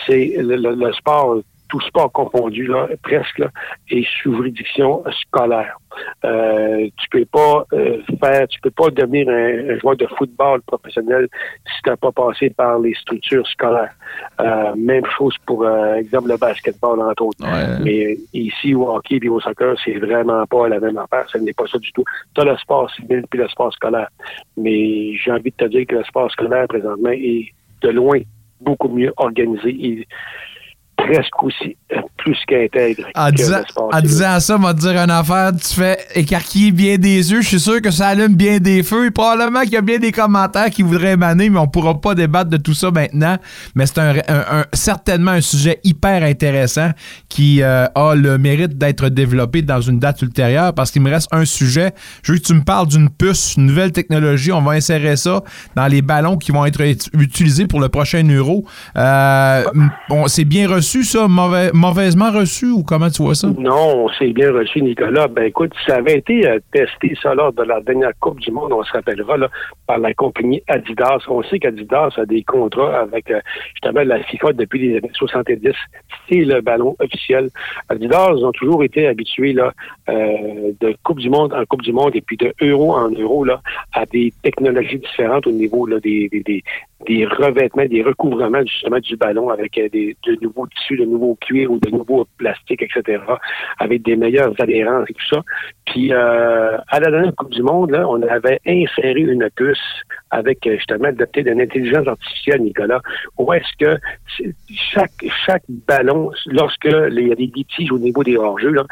[0.06, 1.38] c'est le, sport
[1.68, 3.48] tout sport confondu, là, presque, là,
[3.90, 5.76] est sous juridiction scolaire.
[6.24, 11.28] Euh, tu peux pas euh, faire, tu peux pas devenir un, joueur de football professionnel
[11.66, 13.94] si tu n'as pas passé par les structures scolaires.
[14.40, 17.44] Euh, même chose pour euh, exemple le basketball entre autres.
[17.82, 21.28] Mais ici au hockey et au soccer, c'est vraiment pas la même affaire.
[21.28, 22.04] Ce n'est pas ça du tout.
[22.34, 24.08] Tu as le sport civil puis le sport scolaire.
[24.56, 28.20] Mais j'ai envie de te dire que le sport scolaire présentement est de loin
[28.60, 30.08] beaucoup mieux organisé et
[30.98, 33.04] presque aussi euh, plus qu'intègre.
[33.14, 37.40] En, disant, en disant ça, m'a dire une affaire, tu fais écarquiller bien des yeux.
[37.40, 39.06] Je suis sûr que ça allume bien des feux.
[39.06, 42.14] Et probablement qu'il y a bien des commentaires qui voudraient émaner, mais on pourra pas
[42.14, 43.36] débattre de tout ça maintenant.
[43.74, 44.14] Mais c'est un,
[44.72, 46.90] certainement un sujet hyper intéressant
[47.28, 51.28] qui euh, a le mérite d'être développé dans une date ultérieure parce qu'il me reste
[51.32, 51.92] un sujet.
[52.22, 54.52] Je veux que tu me parles d'une puce, une nouvelle technologie.
[54.52, 55.42] On va insérer ça
[55.76, 56.82] dans les ballons qui vont être
[57.14, 58.64] utilisés pour le prochain Euro.
[58.96, 59.64] Euh,
[60.26, 63.48] c'est bien reçu ça, mauvaisement reçu ou comment tu vois ça?
[63.58, 65.28] Non, c'est bien reçu, Nicolas.
[65.28, 68.72] Ben écoute, ça avait été euh, testé ça lors de la dernière Coupe du Monde,
[68.72, 69.48] on se rappellera, là,
[69.86, 71.20] par la compagnie Adidas.
[71.28, 73.40] On sait qu'Adidas a des contrats avec euh,
[73.74, 75.72] justement la FIFA depuis les années 70.
[76.28, 77.50] C'est le ballon officiel.
[77.88, 79.72] Adidas ont toujours été habitués là,
[80.08, 83.44] euh, de Coupe du Monde en Coupe du Monde et puis de Euro en Euro
[83.44, 83.60] là,
[83.92, 86.62] à des technologies différentes au niveau là, des, des,
[87.06, 91.70] des revêtements, des recouvrements justement du ballon avec des, de nouveaux tissus, de nouveaux cuirs
[91.70, 93.22] ou de nouveaux plastiques, etc.,
[93.78, 95.42] avec des meilleures adhérences et tout ça.
[95.86, 99.78] Puis euh, à la dernière Coupe du Monde, là, on avait inséré une puce
[100.30, 103.00] avec euh, justement doté d'une intelligence artificielle, Nicolas,
[103.38, 104.00] où est-ce que
[104.92, 105.12] chaque
[105.46, 108.84] chaque ballon, lorsque il y a des litiges au niveau des hors-jeux, là,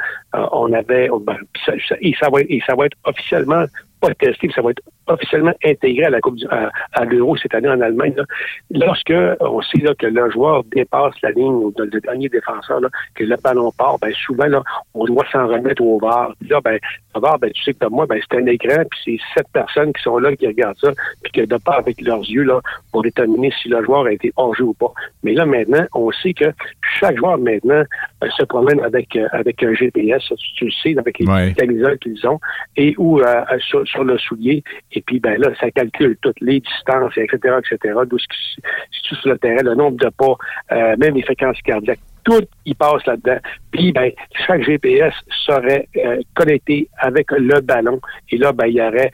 [0.52, 1.36] on avait oh, ben,
[2.00, 3.64] et ça va et ça va être officiellement
[4.00, 7.54] pas testé, ça va être officiellement intégré à la Coupe du, à, à l'Euro cette
[7.54, 8.14] année en Allemagne.
[8.16, 8.24] là.
[8.70, 12.88] Lorsque on sait là, que le joueur dépasse la ligne ou le, dernier défenseur, là,
[13.14, 14.62] que le ballon part, ben souvent là,
[14.94, 16.32] on doit s'en remettre au VAR.
[16.40, 16.78] Puis là, ben,
[17.14, 19.46] le VAR, ben, tu sais que comme moi, ben, c'est un écran, puis c'est sept
[19.52, 20.92] personnes qui sont là qui regardent ça,
[21.22, 22.60] puis qui de pas avec leurs yeux là,
[22.92, 24.92] pour déterminer si le joueur a été hors jeu ou pas.
[25.22, 26.46] Mais là, maintenant, on sait que
[27.00, 27.82] chaque joueur maintenant
[28.22, 30.22] euh, se promène avec, euh, avec un GPS,
[30.56, 31.54] tu, le sais, avec les Ouais.
[32.00, 32.40] qu'ils ont,
[32.76, 34.62] et ou euh, euh, sur, sur le soulier.
[34.96, 38.60] Et puis, ben là, ça calcule toutes les distances, etc., etc., d'où ce qui se
[38.96, 40.36] situe sur le terrain, le nombre de pas,
[40.72, 42.00] euh, même les fréquences cardiaques.
[42.24, 43.38] Tout y passe là-dedans.
[43.70, 44.10] Puis, ben,
[44.46, 45.12] chaque GPS
[45.44, 48.00] serait euh, connecté avec le ballon.
[48.30, 49.12] Et là, ben, il y aurait...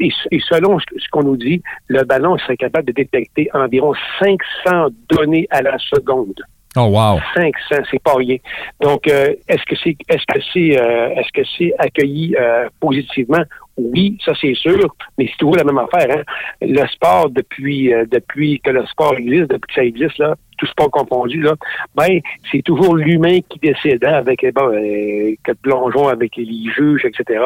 [0.00, 3.92] Et, et selon ce ce qu'on nous dit, le ballon serait capable de détecter environ
[4.20, 6.40] 500 données à la seconde.
[6.76, 7.18] Oh, wow.
[7.34, 8.36] 500, c'est pas rien.
[8.80, 13.42] Donc, euh, est-ce que c'est est-ce que c'est euh, est-ce que c'est accueilli euh, positivement?
[13.76, 16.18] Oui, ça c'est sûr, mais c'est toujours la même affaire.
[16.18, 16.22] Hein?
[16.62, 20.66] Le sport depuis euh, depuis que le sport existe, depuis que ça existe là, tout
[20.66, 21.54] sport confondu là,
[21.94, 26.36] ben c'est toujours l'humain qui décide hein, avec eh ben, euh, que le plongeon avec
[26.36, 27.40] les juges, etc.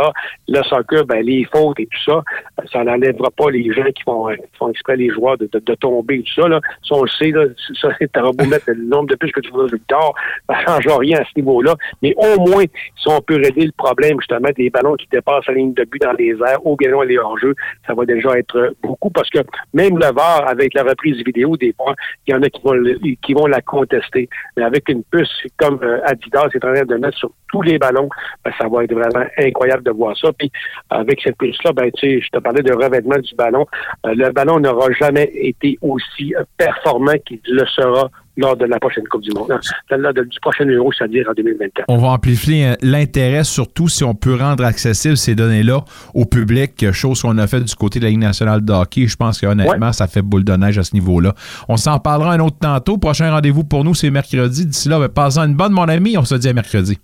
[0.48, 2.22] Le soccer, ben les fautes et tout ça,
[2.60, 5.48] euh, ça n'enlèvera pas les gens qui font, euh, qui font exprès les joueurs de,
[5.52, 6.60] de, de tomber et tout ça là.
[6.88, 7.44] Ça on le sait là,
[7.80, 10.12] ça t'auras beau mettre le nombre de plus que tu veux de tard,
[10.48, 11.74] ça change rien à ce niveau-là.
[12.02, 12.64] Mais au moins,
[12.96, 16.00] si on peut régler le problème justement des ballons qui dépassent la ligne de but
[16.02, 17.54] dans les airs ou bien loin les hors-jeux,
[17.86, 19.38] ça va déjà être beaucoup parce que
[19.74, 21.94] même le VAR avec la reprise vidéo des fois,
[22.26, 24.28] il y en a qui vont le- qui vont la contester.
[24.56, 27.78] Mais avec une puce comme euh, Adidas est en train de mettre sur tous les
[27.78, 28.08] ballons,
[28.44, 30.32] ben, ça va être vraiment incroyable de voir ça.
[30.32, 30.50] Puis
[30.90, 33.66] avec cette puce-là, ben, tu sais, je te parlais de revêtement du ballon.
[34.06, 38.10] Euh, le ballon n'aura jamais été aussi euh, performant qu'il le sera
[38.40, 39.52] lors de la prochaine Coupe du Monde.
[39.90, 41.84] Lors de- du prochain Euro, c'est-à-dire en 2024.
[41.88, 45.84] On va amplifier euh, l'intérêt, surtout si on peut rendre accessibles ces données-là
[46.14, 49.06] au public, chose qu'on a fait du côté de la Ligue nationale de hockey.
[49.06, 51.34] Je pense que honnêtement, ça fait boule de neige à ce niveau-là.
[51.68, 52.98] On s'en parlera un autre tantôt.
[52.98, 54.66] Prochain rendez-vous pour nous, c'est mercredi.
[54.66, 56.16] D'ici là, ben, passons une bonne, mon ami.
[56.18, 56.98] On se dit à mercredi.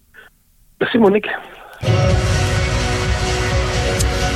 [0.80, 1.26] Merci, Monique.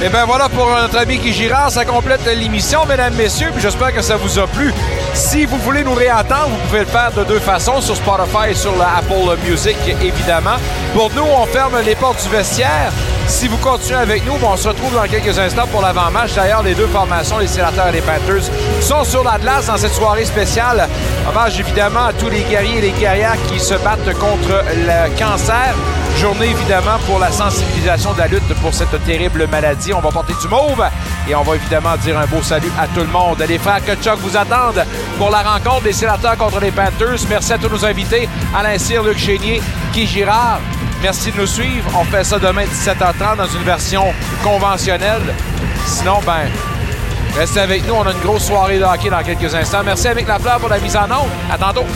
[0.03, 3.92] Et bien voilà pour notre ami Guy Girard, ça complète l'émission, mesdames, messieurs, puis j'espère
[3.92, 4.72] que ça vous a plu.
[5.12, 8.55] Si vous voulez nous réentendre, vous pouvez le faire de deux façons, sur Spotify et
[8.55, 10.57] sur Apple Music, évidemment.
[10.94, 12.90] Pour nous, on ferme les portes du vestiaire.
[13.26, 16.32] Si vous continuez avec nous, bon, on se retrouve dans quelques instants pour l'avant-match.
[16.34, 19.92] D'ailleurs, les deux formations, les sénateurs et les Panthers, sont sur la glace dans cette
[19.92, 20.88] soirée spéciale.
[21.28, 25.74] Hommage évidemment à tous les guerriers et les guerrières qui se battent contre le cancer.
[26.16, 29.89] Journée évidemment pour la sensibilisation de la lutte pour cette terrible maladie.
[29.93, 30.84] On va porter du mauve
[31.28, 33.45] et on va évidemment dire un beau salut à tout le monde.
[33.49, 34.84] Les frères Kutchuk vous attendent
[35.18, 37.18] pour la rencontre des sénateurs contre les Panthers.
[37.28, 39.61] Merci à tous nos invités, Alain Cyr, Luc Chénier,
[39.93, 40.61] Guy Girard.
[41.03, 41.91] Merci de nous suivre.
[41.99, 44.05] On fait ça demain 17h30 dans une version
[44.43, 45.34] conventionnelle.
[45.86, 46.49] Sinon, ben,
[47.36, 47.95] restez avec nous.
[47.95, 49.82] On a une grosse soirée de hockey dans quelques instants.
[49.84, 51.30] Merci avec la fleur pour la mise en onde.
[51.51, 51.86] À tantôt.